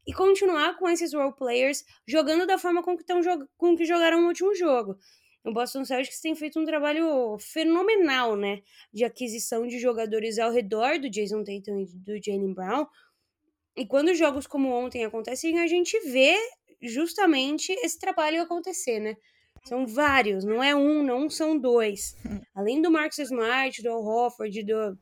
e 0.06 0.12
continuar 0.12 0.78
com 0.78 0.88
esses 0.88 1.14
role 1.14 1.34
players 1.34 1.84
jogando 2.06 2.46
da 2.46 2.58
forma 2.58 2.82
com 2.82 2.96
que, 2.96 3.04
tão, 3.04 3.20
com 3.56 3.74
que 3.74 3.86
jogaram 3.86 4.20
no 4.20 4.28
último 4.28 4.54
jogo. 4.54 4.98
O 5.46 5.52
Boston 5.52 5.84
Celtics 5.84 6.20
tem 6.20 6.34
feito 6.34 6.58
um 6.58 6.64
trabalho 6.64 7.38
fenomenal, 7.38 8.34
né, 8.34 8.62
de 8.92 9.04
aquisição 9.04 9.64
de 9.64 9.78
jogadores 9.78 10.40
ao 10.40 10.50
redor 10.50 10.98
do 10.98 11.08
Jason 11.08 11.44
Tatum 11.44 11.78
e 11.78 11.86
do 11.86 12.20
Jalen 12.20 12.52
Brown. 12.52 12.84
E 13.76 13.86
quando 13.86 14.12
jogos 14.12 14.44
como 14.44 14.68
ontem 14.68 15.04
acontecem, 15.04 15.60
a 15.60 15.68
gente 15.68 15.96
vê 16.00 16.34
justamente 16.82 17.72
esse 17.74 17.96
trabalho 17.96 18.42
acontecer, 18.42 18.98
né? 18.98 19.16
São 19.64 19.86
vários, 19.86 20.44
não 20.44 20.60
é 20.60 20.74
um, 20.74 21.04
não 21.04 21.30
são 21.30 21.56
dois. 21.56 22.16
Além 22.52 22.82
do 22.82 22.90
Marcus 22.90 23.18
Smart, 23.18 23.80
do 23.82 23.90
Al 23.90 24.04
Hofford, 24.04 24.64
do 24.64 24.98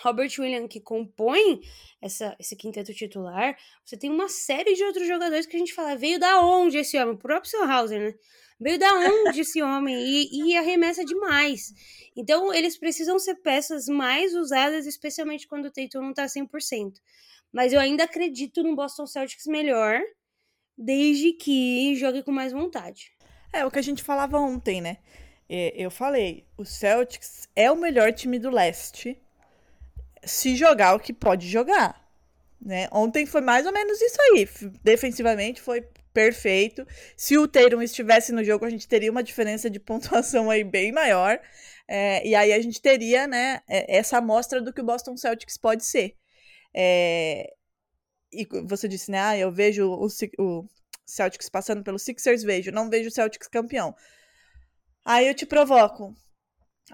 Robert 0.00 0.30
Williams, 0.38 0.68
que 0.68 0.80
compõe 0.80 1.60
essa, 2.00 2.36
esse 2.38 2.56
quinteto 2.56 2.92
titular, 2.92 3.56
você 3.84 3.96
tem 3.96 4.10
uma 4.10 4.28
série 4.28 4.74
de 4.74 4.84
outros 4.84 5.08
jogadores 5.08 5.46
que 5.46 5.56
a 5.56 5.58
gente 5.58 5.72
fala, 5.72 5.96
veio 5.96 6.18
da 6.18 6.40
onde 6.42 6.76
esse 6.76 6.98
homem? 6.98 7.14
O 7.14 7.18
próprio 7.18 7.62
Hauser, 7.62 8.00
né? 8.00 8.14
Veio 8.62 8.78
da 8.78 8.92
onde 8.94 9.40
esse 9.40 9.60
homem? 9.60 9.96
E, 9.96 10.50
e 10.50 10.56
arremessa 10.56 11.04
demais. 11.04 11.74
Então, 12.16 12.54
eles 12.54 12.78
precisam 12.78 13.18
ser 13.18 13.34
peças 13.36 13.86
mais 13.88 14.34
usadas, 14.34 14.86
especialmente 14.86 15.48
quando 15.48 15.66
o 15.66 15.70
Tatum 15.70 16.00
não 16.00 16.14
tá 16.14 16.26
100%. 16.26 16.94
Mas 17.52 17.72
eu 17.72 17.80
ainda 17.80 18.04
acredito 18.04 18.62
no 18.62 18.76
Boston 18.76 19.06
Celtics 19.06 19.46
melhor, 19.46 20.00
desde 20.78 21.32
que 21.32 21.94
jogue 21.96 22.22
com 22.22 22.30
mais 22.30 22.52
vontade. 22.52 23.12
É 23.52 23.66
o 23.66 23.70
que 23.70 23.78
a 23.78 23.82
gente 23.82 24.02
falava 24.02 24.38
ontem, 24.38 24.80
né? 24.80 24.98
É, 25.48 25.74
eu 25.76 25.90
falei, 25.90 26.46
o 26.56 26.64
Celtics 26.64 27.48
é 27.54 27.70
o 27.70 27.76
melhor 27.76 28.12
time 28.12 28.38
do 28.38 28.48
leste 28.48 29.20
se 30.24 30.54
jogar 30.54 30.94
o 30.94 31.00
que 31.00 31.12
pode 31.12 31.48
jogar. 31.48 32.00
Né? 32.60 32.88
Ontem 32.92 33.26
foi 33.26 33.40
mais 33.40 33.66
ou 33.66 33.72
menos 33.72 34.00
isso 34.00 34.16
aí. 34.22 34.48
Defensivamente 34.82 35.60
foi 35.60 35.84
perfeito. 36.12 36.86
Se 37.16 37.38
o 37.38 37.48
Tatum 37.48 37.82
estivesse 37.82 38.32
no 38.32 38.44
jogo, 38.44 38.64
a 38.64 38.70
gente 38.70 38.88
teria 38.88 39.10
uma 39.10 39.22
diferença 39.22 39.70
de 39.70 39.80
pontuação 39.80 40.50
aí 40.50 40.64
bem 40.64 40.92
maior. 40.92 41.40
É, 41.88 42.26
e 42.26 42.34
aí 42.34 42.52
a 42.52 42.60
gente 42.60 42.80
teria 42.80 43.26
né, 43.26 43.60
é, 43.68 43.96
essa 43.96 44.18
amostra 44.18 44.60
do 44.60 44.72
que 44.72 44.80
o 44.80 44.84
Boston 44.84 45.16
Celtics 45.16 45.58
pode 45.58 45.84
ser. 45.84 46.16
É, 46.74 47.52
e 48.32 48.46
você 48.64 48.88
disse, 48.88 49.10
né? 49.10 49.20
Ah, 49.20 49.36
eu 49.36 49.52
vejo 49.52 49.86
o, 49.88 50.06
o 50.38 50.68
Celtics 51.04 51.48
passando 51.48 51.82
pelo 51.82 51.98
Sixers, 51.98 52.42
vejo, 52.42 52.72
não 52.72 52.88
vejo 52.88 53.08
o 53.08 53.12
Celtics 53.12 53.48
campeão. 53.48 53.94
Aí 55.04 55.28
eu 55.28 55.34
te 55.34 55.44
provoco 55.44 56.14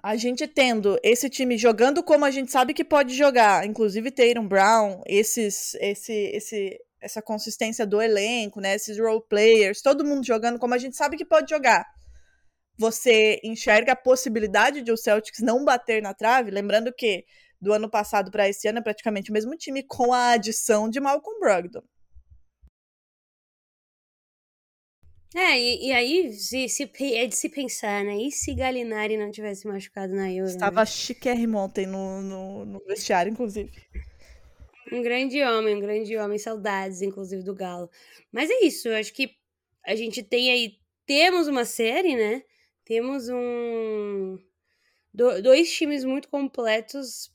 a 0.03 0.17
gente 0.17 0.47
tendo 0.47 0.99
esse 1.03 1.29
time 1.29 1.57
jogando 1.57 2.03
como 2.03 2.25
a 2.25 2.31
gente 2.31 2.51
sabe 2.51 2.75
que 2.75 2.85
pode 2.85 3.15
jogar, 3.15 3.67
inclusive 3.67 4.11
Tatum 4.11 4.47
Brown, 4.47 5.03
esses, 5.07 5.75
esse, 5.75 6.13
esse, 6.13 6.79
essa 7.01 7.23
consistência 7.23 7.87
do 7.87 8.01
elenco, 8.01 8.61
né? 8.61 8.75
Esses 8.75 8.99
role 8.99 9.23
players, 9.29 9.83
todo 9.83 10.05
mundo 10.05 10.27
jogando 10.27 10.59
como 10.59 10.75
a 10.75 10.79
gente 10.79 10.97
sabe 10.97 11.17
que 11.17 11.25
pode 11.25 11.51
jogar. 11.51 11.87
Você 12.79 13.41
enxerga 13.43 13.93
a 13.93 13.97
possibilidade 13.97 14.83
de 14.83 14.93
o 14.93 14.97
Celtics 14.97 15.41
não 15.41 15.65
bater 15.65 16.01
na 16.03 16.15
trave, 16.15 16.51
lembrando 16.51 16.93
que 16.93 17.25
do 17.61 17.73
ano 17.73 17.91
passado 17.91 18.31
para 18.31 18.49
esse 18.49 18.69
ano 18.69 18.79
é 18.79 18.83
praticamente 18.83 19.31
o 19.31 19.35
mesmo 19.35 19.57
time 19.57 19.83
com 19.83 20.13
a 20.13 20.31
adição 20.31 20.89
de 20.89 21.01
Malcolm 21.01 21.41
Brogdon. 21.41 21.83
É, 25.35 25.59
e, 25.59 25.89
e 25.89 25.93
aí 25.93 26.33
se, 26.33 26.69
se, 26.69 26.91
é 27.15 27.27
de 27.27 27.37
se 27.37 27.49
pensar, 27.51 28.03
né? 28.03 28.17
E 28.17 28.33
se 28.33 28.55
Galinari 28.55 29.17
não 29.17 29.31
tivesse 29.31 29.67
machucado 29.67 30.15
na 30.15 30.33
Euro? 30.33 30.51
Estava 30.51 30.81
né? 30.81 30.87
chiquérrimo 30.87 31.59
ontem 31.59 31.87
no, 31.87 32.23
no, 32.23 32.65
no 32.65 32.85
vestiário, 32.87 33.31
inclusive. 33.31 33.71
Um 34.93 35.03
grande 35.03 35.43
homem, 35.43 35.77
um 35.77 35.81
grande 35.81 36.17
homem. 36.17 36.39
Saudades, 36.39 37.03
inclusive, 37.03 37.43
do 37.43 37.55
Galo. 37.55 37.91
Mas 38.33 38.51
é 38.51 38.65
isso, 38.65 38.89
eu 38.89 38.97
acho 38.97 39.13
que 39.13 39.37
a 39.85 39.95
gente 39.95 40.23
tem 40.23 40.51
aí. 40.51 40.79
Temos 41.07 41.49
uma 41.49 41.65
série, 41.65 42.17
né? 42.17 42.43
Temos 42.85 43.29
um. 43.29 44.39
Do, 45.13 45.43
dois 45.43 45.73
times 45.73 46.05
muito 46.05 46.29
completos, 46.29 47.33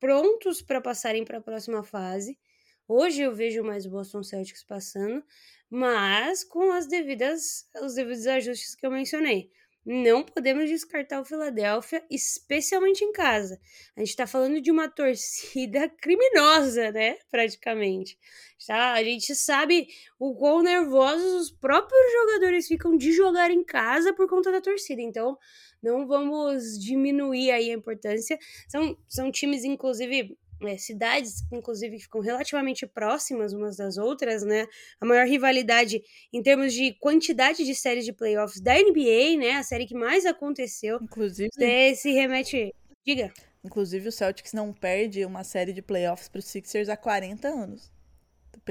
prontos 0.00 0.62
para 0.62 0.80
passarem 0.80 1.24
para 1.24 1.38
a 1.38 1.42
próxima 1.42 1.82
fase. 1.82 2.38
Hoje 2.86 3.22
eu 3.22 3.34
vejo 3.34 3.62
mais 3.62 3.84
Boston 3.84 4.22
Celtics 4.22 4.64
passando, 4.64 5.22
mas 5.68 6.42
com 6.42 6.72
as 6.72 6.86
devidas, 6.86 7.68
os 7.82 7.94
devidos 7.94 8.26
ajustes 8.26 8.74
que 8.74 8.86
eu 8.86 8.90
mencionei. 8.90 9.50
Não 9.84 10.22
podemos 10.22 10.68
descartar 10.68 11.20
o 11.20 11.24
Philadelphia, 11.24 12.04
especialmente 12.10 13.04
em 13.04 13.12
casa. 13.12 13.58
A 13.96 14.00
gente 14.00 14.10
está 14.10 14.26
falando 14.26 14.60
de 14.60 14.70
uma 14.70 14.88
torcida 14.92 15.88
criminosa, 15.88 16.90
né? 16.92 17.16
Praticamente. 17.30 18.18
Tá? 18.66 18.92
A 18.92 19.02
gente 19.02 19.34
sabe 19.34 19.88
o 20.18 20.34
quão 20.34 20.62
nervosos 20.62 21.42
os 21.42 21.50
próprios 21.50 22.12
jogadores 22.12 22.66
ficam 22.66 22.96
de 22.96 23.12
jogar 23.12 23.50
em 23.50 23.64
casa 23.64 24.12
por 24.12 24.28
conta 24.28 24.52
da 24.52 24.60
torcida. 24.60 25.00
Então, 25.00 25.38
não 25.82 26.06
vamos 26.06 26.78
diminuir 26.78 27.50
aí 27.50 27.70
a 27.70 27.74
importância. 27.74 28.38
São, 28.68 28.96
são 29.08 29.30
times, 29.30 29.64
inclusive, 29.64 30.36
é, 30.62 30.76
cidades, 30.76 31.44
inclusive, 31.52 31.96
que 31.96 32.02
ficam 32.02 32.20
relativamente 32.20 32.86
próximas 32.86 33.52
umas 33.52 33.76
das 33.76 33.96
outras, 33.96 34.42
né? 34.42 34.66
A 35.00 35.06
maior 35.06 35.26
rivalidade 35.26 36.02
em 36.32 36.42
termos 36.42 36.72
de 36.72 36.92
quantidade 36.94 37.64
de 37.64 37.74
séries 37.74 38.04
de 38.04 38.12
playoffs 38.12 38.60
da 38.60 38.74
NBA, 38.74 39.36
né? 39.38 39.52
A 39.52 39.62
série 39.62 39.86
que 39.86 39.94
mais 39.94 40.26
aconteceu. 40.26 40.98
Inclusive. 41.02 41.50
Se 41.96 42.12
remete. 42.12 42.74
Diga. 43.06 43.32
Inclusive, 43.64 44.08
o 44.08 44.12
Celtics 44.12 44.52
não 44.52 44.72
perde 44.72 45.24
uma 45.24 45.44
série 45.44 45.72
de 45.72 45.82
playoffs 45.82 46.28
para 46.28 46.38
os 46.38 46.44
Sixers 46.46 46.88
há 46.88 46.96
40 46.96 47.48
anos. 47.48 47.90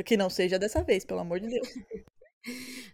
Que 0.05 0.15
não 0.15 0.29
seja 0.29 0.59
dessa 0.59 0.83
vez, 0.83 1.03
pelo 1.03 1.19
amor 1.19 1.39
de 1.39 1.47
Deus. 1.47 1.67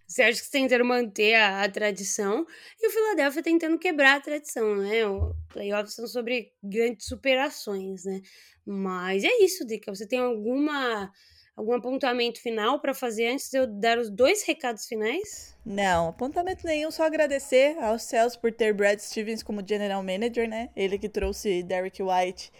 Celtics 0.07 0.49
tentando 0.49 0.85
manter 0.85 1.33
a, 1.35 1.63
a, 1.63 1.69
tradição 1.69 2.45
e 2.79 2.87
o 2.87 2.91
Philadelphia 2.91 3.41
tentando 3.41 3.79
quebrar 3.79 4.17
a 4.17 4.21
tradição, 4.21 4.75
né? 4.75 5.05
O 5.07 5.33
playoffs 5.49 5.95
são 5.95 6.07
sobre 6.07 6.51
grandes 6.61 7.07
superações, 7.07 8.05
né? 8.05 8.21
Mas 8.65 9.23
é 9.23 9.43
isso, 9.43 9.65
Dica. 9.65 9.93
Você 9.93 10.07
tem 10.07 10.19
alguma 10.19 11.11
algum 11.55 11.73
apontamento 11.73 12.41
final 12.41 12.79
para 12.79 12.93
fazer 12.93 13.27
antes 13.27 13.49
de 13.49 13.57
eu 13.57 13.67
dar 13.67 13.99
os 13.99 14.09
dois 14.09 14.43
recados 14.43 14.87
finais? 14.87 15.55
Não, 15.65 16.09
apontamento 16.09 16.65
nenhum, 16.65 16.89
só 16.91 17.03
agradecer 17.03 17.77
aos 17.79 18.03
céus 18.03 18.35
por 18.35 18.51
ter 18.51 18.73
Brad 18.73 18.99
Stevens 18.99 19.43
como 19.43 19.65
general 19.65 20.03
manager, 20.03 20.47
né? 20.47 20.69
Ele 20.75 20.97
que 20.97 21.07
trouxe 21.07 21.63
Derek 21.63 22.01
White 22.01 22.51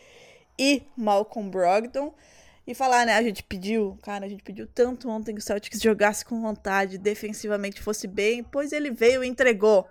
e 0.58 0.84
Malcolm 0.96 1.50
Brogdon. 1.50 2.14
E 2.66 2.74
falar, 2.74 3.06
né? 3.06 3.16
A 3.16 3.22
gente 3.22 3.44
pediu, 3.44 3.98
cara, 4.02 4.26
a 4.26 4.30
gente 4.30 4.44
pediu 4.44 4.66
tanto 4.66 5.10
ontem 5.10 5.36
que 5.36 5.42
o 5.42 5.44
Celtics 5.44 5.82
jogasse 5.82 6.24
com 6.24 6.42
vontade, 6.42 6.98
defensivamente 6.98 7.82
fosse 7.82 8.08
bem, 8.08 8.42
pois 8.44 8.72
ele 8.72 8.90
veio 8.90 9.24
e 9.24 9.28
entregou. 9.28 9.86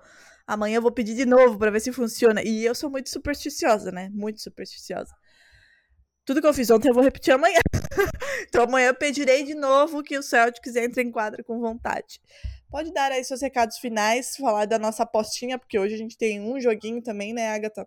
Amanhã 0.47 0.77
eu 0.77 0.83
vou 0.83 0.91
pedir 0.91 1.15
de 1.15 1.27
novo 1.27 1.59
para 1.59 1.71
ver 1.71 1.81
se 1.81 1.93
funciona. 1.93 2.43
E 2.43 2.65
eu 2.65 2.75
sou 2.75 2.91
muito 2.91 3.11
supersticiosa, 3.11 3.93
né? 3.93 4.09
Muito 4.13 4.41
supersticiosa. 4.41 5.15
tudo 6.25 6.41
que 6.41 6.47
eu 6.47 6.55
fiz 6.55 6.71
ontem 6.71 6.89
eu 6.89 6.95
vou 6.95 7.03
repetir 7.03 7.35
amanhã. 7.35 7.61
então 8.49 8.65
amanhã 8.65 8.89
eu 8.89 8.95
pedirei 8.95 9.45
de 9.45 9.55
novo 9.55 10.03
que 10.03 10.17
o 10.17 10.23
Celtics 10.23 10.75
entre 10.77 11.03
em 11.03 11.11
quadra 11.11 11.45
com 11.45 11.61
vontade. 11.61 12.21
Pode 12.71 12.91
dar 12.91 13.13
aí 13.13 13.23
seus 13.23 13.43
recados 13.43 13.77
finais, 13.79 14.35
falar 14.35 14.65
da 14.65 14.79
nossa 14.79 15.03
apostinha, 15.03 15.59
porque 15.59 15.79
hoje 15.79 15.95
a 15.95 15.99
gente 15.99 16.17
tem 16.17 16.41
um 16.41 16.59
joguinho 16.59 17.03
também, 17.03 17.35
né, 17.35 17.49
Agatha? 17.51 17.87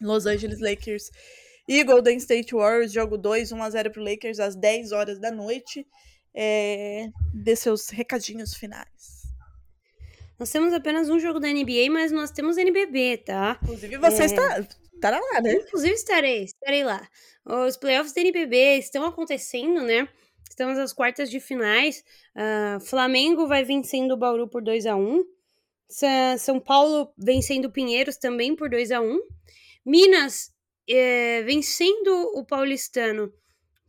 Los 0.00 0.26
Angeles 0.26 0.58
Lakers 0.60 1.10
e 1.70 1.84
Golden 1.84 2.16
State 2.16 2.52
Warriors, 2.52 2.92
jogo 2.92 3.16
2, 3.16 3.52
1x0 3.52 3.92
pro 3.92 4.02
Lakers 4.02 4.40
às 4.40 4.56
10 4.56 4.90
horas 4.90 5.20
da 5.20 5.30
noite. 5.30 5.86
É, 6.34 7.06
dê 7.32 7.54
seus 7.54 7.88
recadinhos 7.90 8.54
finais. 8.54 9.22
Nós 10.36 10.50
temos 10.50 10.72
apenas 10.72 11.08
um 11.08 11.20
jogo 11.20 11.38
da 11.38 11.46
NBA, 11.46 11.88
mas 11.88 12.10
nós 12.10 12.32
temos 12.32 12.56
NBB, 12.56 13.18
tá? 13.18 13.56
Inclusive, 13.62 13.98
você 13.98 14.22
é... 14.22 14.26
está, 14.26 14.66
estará 14.94 15.20
lá, 15.20 15.40
né? 15.40 15.52
Inclusive, 15.54 15.94
estarei, 15.94 16.42
estarei 16.42 16.82
lá. 16.82 17.08
Os 17.46 17.76
playoffs 17.76 18.12
da 18.12 18.20
NBB 18.20 18.78
estão 18.78 19.04
acontecendo, 19.04 19.82
né? 19.82 20.08
Estamos 20.50 20.76
às 20.76 20.92
quartas 20.92 21.30
de 21.30 21.38
finais. 21.38 22.02
Uh, 22.34 22.80
Flamengo 22.80 23.46
vai 23.46 23.62
vencendo 23.62 24.12
o 24.12 24.16
Bauru 24.16 24.48
por 24.48 24.60
2 24.60 24.86
a 24.86 24.96
1 24.96 25.24
São 26.36 26.58
Paulo 26.58 27.14
vencendo 27.16 27.66
o 27.66 27.72
Pinheiros 27.72 28.16
também 28.16 28.56
por 28.56 28.68
2 28.68 28.90
a 28.90 29.00
1 29.00 29.20
Minas 29.86 30.50
é, 30.90 31.42
vencendo 31.42 32.10
o 32.34 32.44
Paulistano 32.44 33.32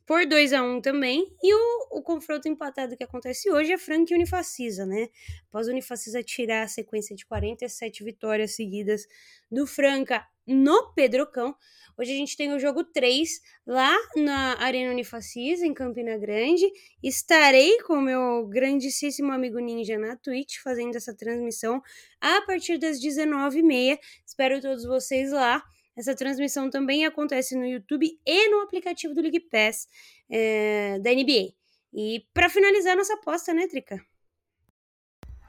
por 0.06 0.26
2 0.26 0.54
a 0.54 0.62
1 0.62 0.82
também. 0.82 1.26
E 1.42 1.54
o, 1.54 2.00
o 2.00 2.02
confronto 2.02 2.48
empatado 2.48 2.98
que 2.98 3.04
acontece 3.04 3.50
hoje 3.50 3.72
é 3.72 3.78
Frank 3.78 4.12
e 4.12 4.16
Unifacisa, 4.16 4.86
né? 4.86 5.08
Após 5.48 5.68
o 5.68 5.72
Unifacisa 5.72 6.22
tirar 6.22 6.64
a 6.64 6.68
sequência 6.68 7.16
de 7.16 7.26
47 7.26 8.04
vitórias 8.04 8.56
seguidas 8.56 9.08
do 9.50 9.66
Franca 9.66 10.26
no 10.46 10.94
Pedrocão. 10.94 11.56
Hoje 11.98 12.12
a 12.12 12.16
gente 12.16 12.36
tem 12.36 12.54
o 12.54 12.60
jogo 12.60 12.84
3 12.84 13.40
lá 13.66 13.96
na 14.16 14.62
Arena 14.62 14.92
Unifacisa, 14.92 15.66
em 15.66 15.74
Campina 15.74 16.18
Grande. 16.18 16.70
Estarei 17.02 17.78
com 17.84 17.94
o 17.94 18.02
meu 18.02 18.48
grandíssimo 18.48 19.32
amigo 19.32 19.60
Ninja 19.60 19.98
na 19.98 20.16
Twitch 20.16 20.58
fazendo 20.64 20.96
essa 20.96 21.16
transmissão 21.16 21.82
a 22.20 22.42
partir 22.42 22.78
das 22.78 23.00
19h30. 23.00 24.00
Espero 24.26 24.60
todos 24.60 24.84
vocês 24.84 25.32
lá. 25.32 25.64
Essa 25.96 26.16
transmissão 26.16 26.70
também 26.70 27.06
acontece 27.06 27.56
no 27.56 27.66
YouTube 27.66 28.20
e 28.26 28.50
no 28.50 28.62
aplicativo 28.62 29.14
do 29.14 29.22
League 29.22 29.42
Pass 29.42 29.88
é, 30.30 31.00
da 31.00 31.12
NBA. 31.12 31.54
E 31.94 32.26
para 32.34 32.50
finalizar 32.50 32.96
nossa 32.96 33.14
aposta, 33.16 33.54
né, 33.54 33.68
Trica? 33.68 34.04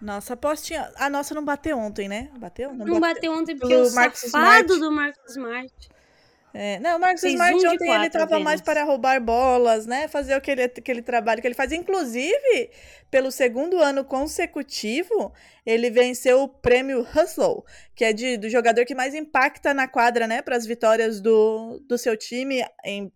Nossa 0.00 0.34
apostinha. 0.34 0.92
A 0.96 1.08
nossa 1.08 1.32
não 1.32 1.44
bateu 1.44 1.78
ontem, 1.78 2.08
né? 2.08 2.32
Bateu? 2.36 2.74
Não, 2.74 2.84
não 2.84 3.00
bateu 3.00 3.32
ontem 3.32 3.56
porque 3.56 3.74
o 3.74 3.94
Marcos 3.94 4.20
safado 4.20 4.74
Smart. 4.74 4.80
do 4.80 4.92
Marcos 4.92 5.30
Smart. 5.30 5.88
É, 6.54 6.78
não, 6.80 6.98
o 6.98 7.00
Marcos 7.00 7.22
Fez 7.22 7.32
Smart 7.32 7.54
um 7.54 7.70
ontem 7.70 7.94
ele 7.94 8.06
estava 8.06 8.38
mais 8.38 8.60
para 8.60 8.84
roubar 8.84 9.20
bolas, 9.20 9.86
né? 9.86 10.06
Fazer 10.06 10.34
aquele, 10.34 10.64
aquele 10.64 11.00
trabalho 11.00 11.40
que 11.40 11.46
ele 11.48 11.54
faz. 11.54 11.72
Inclusive, 11.72 12.70
pelo 13.10 13.30
segundo 13.30 13.78
ano 13.78 14.04
consecutivo, 14.04 15.32
ele 15.64 15.90
venceu 15.90 16.42
o 16.42 16.48
prêmio 16.48 17.00
Hustle, 17.00 17.64
que 17.94 18.04
é 18.04 18.12
de, 18.12 18.36
do 18.36 18.50
jogador 18.50 18.84
que 18.84 18.94
mais 18.94 19.14
impacta 19.14 19.72
na 19.72 19.88
quadra, 19.88 20.26
né? 20.26 20.42
Para 20.42 20.56
as 20.56 20.66
vitórias 20.66 21.20
do, 21.20 21.82
do 21.88 21.96
seu 21.96 22.16
time 22.16 22.64
em 22.84 23.10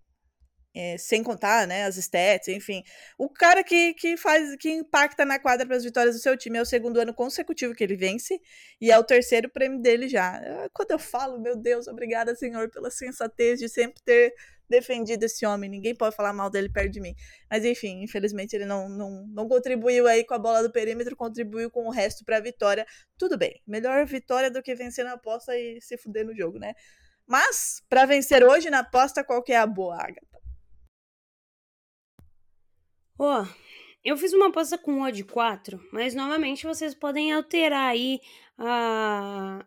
é, 0.77 0.99
sem 0.99 1.23
contar, 1.23 1.67
né, 1.67 1.85
as 1.87 1.97
stats, 1.97 2.49
enfim. 2.49 2.83
O 3.17 3.31
cara 3.31 3.65
que, 3.65 3.95
que 3.95 4.17
faz, 4.17 4.55
que 4.57 4.71
impacta 4.71 5.25
na 5.25 5.39
quadra 5.39 5.67
para 5.67 5.77
as 5.77 5.85
vitórias 5.85 6.15
do 6.15 6.21
seu 6.21 6.37
time 6.37 6.59
é 6.59 6.63
o 6.63 6.67
segundo 6.67 7.01
ano 7.01 7.15
consecutivo 7.15 7.75
que 7.75 7.83
ele 7.83 7.97
vence 7.97 8.39
e 8.79 8.91
é 8.91 8.99
o 8.99 9.03
terceiro 9.03 9.49
prêmio 9.49 9.81
dele 9.81 10.07
já. 10.07 10.37
Ah, 10.37 10.69
quando 10.75 10.91
eu 10.91 10.99
falo, 10.99 11.41
meu 11.41 11.57
Deus, 11.57 11.89
obrigada, 11.89 12.35
Senhor, 12.37 12.71
pela 12.71 12.91
sensatez 12.91 13.59
de 13.59 13.71
sempre 13.71 14.03
ter 14.05 14.35
defendido 14.69 15.23
esse 15.25 15.47
homem. 15.47 15.71
Ninguém 15.71 15.95
pode 15.95 16.15
falar 16.15 16.35
mal 16.35 16.51
dele 16.51 16.69
perto 16.69 16.91
de 16.91 17.01
mim. 17.01 17.15
Mas 17.51 17.65
enfim, 17.65 18.03
infelizmente 18.03 18.55
ele 18.55 18.67
não, 18.67 18.87
não, 18.89 19.27
não 19.29 19.49
contribuiu 19.49 20.07
aí 20.07 20.25
com 20.25 20.35
a 20.35 20.39
bola 20.39 20.63
do 20.63 20.71
perímetro, 20.71 21.17
contribuiu 21.17 21.71
com 21.71 21.87
o 21.87 21.91
resto 21.91 22.23
para 22.25 22.37
a 22.37 22.41
vitória. 22.41 22.87
Tudo 23.17 23.39
bem, 23.39 23.63
melhor 23.67 24.05
vitória 24.05 24.51
do 24.51 24.63
que 24.63 24.75
vencer 24.75 25.05
na 25.05 25.13
aposta 25.13 25.57
e 25.57 25.81
se 25.81 25.97
fuder 25.97 26.27
no 26.27 26.37
jogo, 26.37 26.59
né? 26.59 26.75
Mas, 27.27 27.83
para 27.89 28.05
vencer 28.05 28.45
hoje 28.45 28.71
na 28.71 28.81
aposta, 28.81 29.25
qual 29.25 29.43
que 29.43 29.53
é 29.53 29.57
a 29.57 29.67
boa, 29.67 29.97
Agatha? 29.97 30.36
Ó, 33.19 33.43
oh, 33.43 33.47
eu 34.05 34.17
fiz 34.17 34.33
uma 34.33 34.49
aposta 34.49 34.77
com 34.79 35.03
odd 35.03 35.25
4, 35.25 35.81
mas 35.93 36.15
novamente 36.15 36.67
vocês 36.67 36.95
podem 36.95 37.33
alterar 37.33 37.91
aí 37.91 38.21
a... 38.59 39.67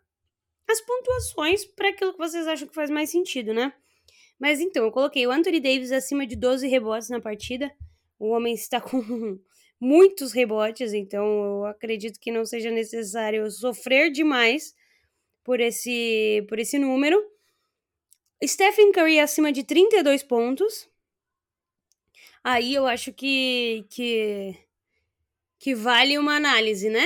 as 0.68 0.82
pontuações 0.82 1.66
para 1.66 1.90
aquilo 1.90 2.14
que 2.14 2.20
vocês 2.20 2.48
acham 2.48 2.68
que 2.68 2.76
faz 2.76 2.90
mais 2.90 3.10
sentido, 3.10 3.54
né? 3.54 3.74
Mas 4.40 4.62
então, 4.62 4.86
eu 4.86 4.92
coloquei 4.92 5.28
o 5.28 5.32
Anthony 5.32 5.60
Davis 5.60 5.92
acima 5.92 6.26
de 6.26 6.36
12 6.36 6.68
rebotes 6.68 7.10
na 7.10 7.20
partida. 7.20 7.70
O 8.18 8.30
homem 8.30 8.54
está 8.54 8.80
com 8.82 9.38
muitos 9.80 10.32
rebotes, 10.32 10.94
então 10.94 11.26
eu 11.26 11.66
acredito 11.66 12.20
que 12.20 12.32
não 12.32 12.46
seja 12.46 12.72
necessário 12.72 13.50
sofrer 13.52 14.12
demais 14.12 14.74
por 15.44 15.60
esse, 15.60 16.46
por 16.48 16.60
esse 16.60 16.78
número. 16.78 17.22
Stephen 18.46 18.92
Curry 18.92 19.20
acima 19.20 19.52
de 19.52 19.64
32 19.64 20.24
pontos. 20.24 20.90
Aí 22.44 22.74
eu 22.74 22.88
acho 22.88 23.12
que, 23.14 23.86
que, 23.90 24.56
que 25.60 25.76
vale 25.76 26.18
uma 26.18 26.36
análise, 26.36 26.90
né? 26.90 27.06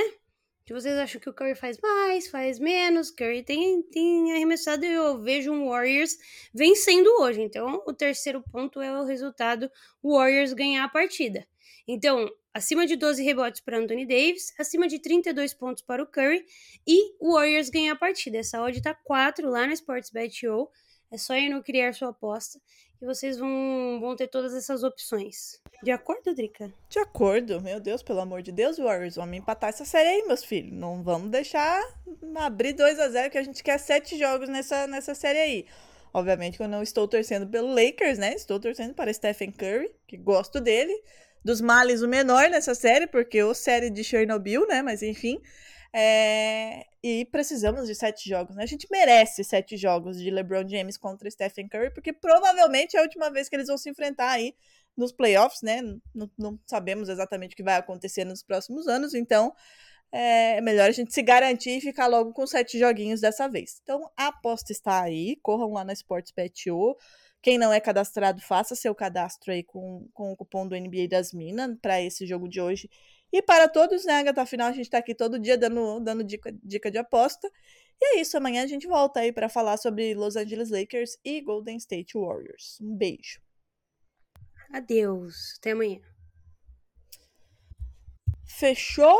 Que 0.66 0.74
vocês 0.74 0.96
acham 0.98 1.20
que 1.20 1.30
o 1.30 1.34
Curry 1.34 1.56
faz 1.56 1.78
mais, 1.82 2.30
faz 2.30 2.58
menos. 2.58 3.12
Curry 3.12 3.44
tem, 3.44 3.82
tem 3.84 4.32
arremessado 4.32 4.86
e 4.86 4.94
eu 4.94 5.22
vejo 5.22 5.52
um 5.52 5.68
Warriors 5.68 6.18
vencendo 6.54 7.08
hoje. 7.20 7.42
Então, 7.42 7.84
o 7.86 7.94
terceiro 7.94 8.42
ponto 8.42 8.80
é 8.82 8.98
o 8.98 9.04
resultado: 9.04 9.70
Warriors 10.02 10.54
ganhar 10.54 10.86
a 10.86 10.90
partida. 10.90 11.46
Então, 11.86 12.30
acima 12.54 12.88
de 12.88 12.96
12 12.96 13.22
rebotes 13.24 13.60
para 13.60 13.78
Anthony 13.78 14.06
Davis, 14.06 14.54
acima 14.58 14.88
de 14.88 15.00
32 15.00 15.54
pontos 15.54 15.84
para 15.84 16.02
o 16.02 16.08
Curry 16.08 16.46
e 16.88 17.14
o 17.20 17.34
Warriors 17.34 17.70
ganhar 17.70 17.94
a 17.94 17.98
partida. 17.98 18.38
Essa 18.38 18.62
odd 18.62 18.82
tá 18.82 18.94
4 18.94 19.50
lá 19.50 19.68
na 19.68 19.74
Sportsbet.io. 19.74 20.70
É 21.14 21.18
só 21.18 21.36
ir 21.36 21.48
no 21.48 21.62
criar 21.62 21.94
sua 21.94 22.10
aposta 22.10 22.60
e 23.00 23.06
vocês 23.06 23.38
vão, 23.38 24.00
vão 24.02 24.16
ter 24.16 24.28
todas 24.28 24.52
essas 24.52 24.82
opções. 24.82 25.62
De 25.84 25.92
acordo, 25.92 26.34
Drica? 26.34 26.74
De 26.90 26.98
acordo. 26.98 27.62
Meu 27.62 27.80
Deus, 27.80 28.02
pelo 28.02 28.22
amor 28.22 28.42
de 28.42 28.52
Deus, 28.52 28.80
Warriors, 28.80 29.18
vamos 29.18 29.38
empatar 29.38 29.70
essa 29.70 29.86
série 29.86 30.10
aí, 30.10 30.24
meus 30.26 30.44
filhos. 30.44 30.74
Não 30.74 31.04
vamos 31.04 31.30
deixar 31.30 31.80
abrir 32.38 32.74
2 32.74 33.00
a 33.00 33.10
0 33.10 33.30
que 33.30 33.38
a 33.38 33.44
gente 33.44 33.64
quer 33.64 33.78
sete 33.78 34.18
jogos 34.18 34.50
nessa, 34.50 34.88
nessa 34.88 35.14
série 35.14 35.38
aí. 35.38 35.66
Obviamente 36.12 36.58
que 36.58 36.64
eu 36.64 36.68
não 36.68 36.82
estou 36.82 37.08
torcendo 37.08 37.46
pelo 37.46 37.68
Lakers, 37.68 38.18
né? 38.18 38.34
Estou 38.34 38.60
torcendo 38.60 38.96
para 38.96 39.14
Stephen 39.14 39.52
Curry, 39.52 39.92
que 40.08 40.18
gosto 40.18 40.60
dele. 40.60 41.00
Dos 41.46 41.62
males, 41.62 42.02
o 42.02 42.08
menor 42.08 42.50
nessa 42.50 42.74
série, 42.74 43.06
porque 43.06 43.44
o 43.44 43.54
série 43.54 43.92
de 43.92 44.04
Chernobyl, 44.04 44.66
né? 44.66 44.82
Mas 44.82 45.04
enfim. 45.04 45.40
É... 45.94 46.86
E 47.04 47.26
precisamos 47.26 47.88
de 47.88 47.96
sete 47.96 48.28
jogos, 48.28 48.56
né? 48.56 48.64
A 48.64 48.68
gente 48.68 48.88
merece 48.90 49.44
sete 49.44 49.78
jogos 49.78 50.18
de 50.18 50.32
LeBron 50.32 50.68
James 50.68 50.98
contra 50.98 51.30
Stephen 51.30 51.68
Curry, 51.68 51.94
porque 51.94 52.14
provavelmente 52.14 52.96
é 52.96 53.00
a 53.00 53.04
última 53.04 53.30
vez 53.30 53.50
que 53.50 53.56
eles 53.56 53.68
vão 53.68 53.78
se 53.78 53.90
enfrentar 53.90 54.32
aí 54.32 54.56
nos 54.96 55.12
playoffs, 55.12 55.62
né? 55.62 55.82
Não, 56.14 56.32
não 56.38 56.60
sabemos 56.66 57.10
exatamente 57.10 57.54
o 57.54 57.56
que 57.58 57.64
vai 57.64 57.76
acontecer 57.76 58.24
nos 58.26 58.42
próximos 58.42 58.88
anos, 58.88 59.14
então 59.14 59.54
é 60.12 60.62
melhor 60.62 60.90
a 60.90 60.92
gente 60.92 61.12
se 61.12 61.24
garantir 61.24 61.78
e 61.78 61.82
ficar 61.82 62.06
logo 62.08 62.34
com 62.34 62.46
sete 62.46 62.78
joguinhos 62.78 63.20
dessa 63.20 63.48
vez. 63.50 63.80
Então 63.82 64.10
a 64.16 64.28
aposta 64.28 64.72
está 64.72 65.02
aí, 65.02 65.36
corram 65.42 65.74
lá 65.74 65.84
na 65.84 65.94
Sportsbet.io. 65.94 66.96
Quem 67.42 67.58
não 67.58 67.74
é 67.74 67.80
cadastrado, 67.80 68.40
faça 68.42 68.76
seu 68.76 68.96
cadastro 68.96 69.52
aí 69.52 69.64
com, 69.64 70.08
com 70.14 70.32
o 70.32 70.38
cupom 70.38 70.68
do 70.68 70.80
NBA 70.80 71.08
das 71.10 71.34
Minas 71.34 71.76
para 71.82 72.02
esse 72.02 72.26
jogo 72.26 72.48
de 72.48 72.62
hoje 72.62 72.90
e 73.34 73.42
para 73.42 73.68
todos, 73.68 74.06
né, 74.06 74.20
Agatha? 74.20 74.44
Afinal, 74.44 74.68
a 74.68 74.72
gente 74.72 74.86
está 74.86 75.00
aqui 75.00 75.16
todo 75.16 75.40
dia 75.40 75.58
dando, 75.58 76.00
dando 76.00 76.24
dica, 76.24 76.56
dica 76.64 76.92
de 76.92 77.00
aposta. 77.00 77.52
E 78.00 78.18
é 78.18 78.22
isso, 78.22 78.38
amanhã 78.38 78.64
a 78.64 78.68
gente 78.68 78.86
volta 78.86 79.22
aí 79.22 79.34
para 79.34 79.50
falar 79.50 79.78
sobre 79.78 80.14
Los 80.14 80.36
Angeles 80.36 80.70
Lakers 80.70 81.18
e 81.26 81.42
Golden 81.42 81.78
State 81.78 82.16
Warriors. 82.16 82.78
Um 82.80 82.96
beijo. 82.96 83.42
Adeus. 84.72 85.56
Até 85.58 85.72
amanhã. 85.72 86.00
Fechou? 88.46 89.20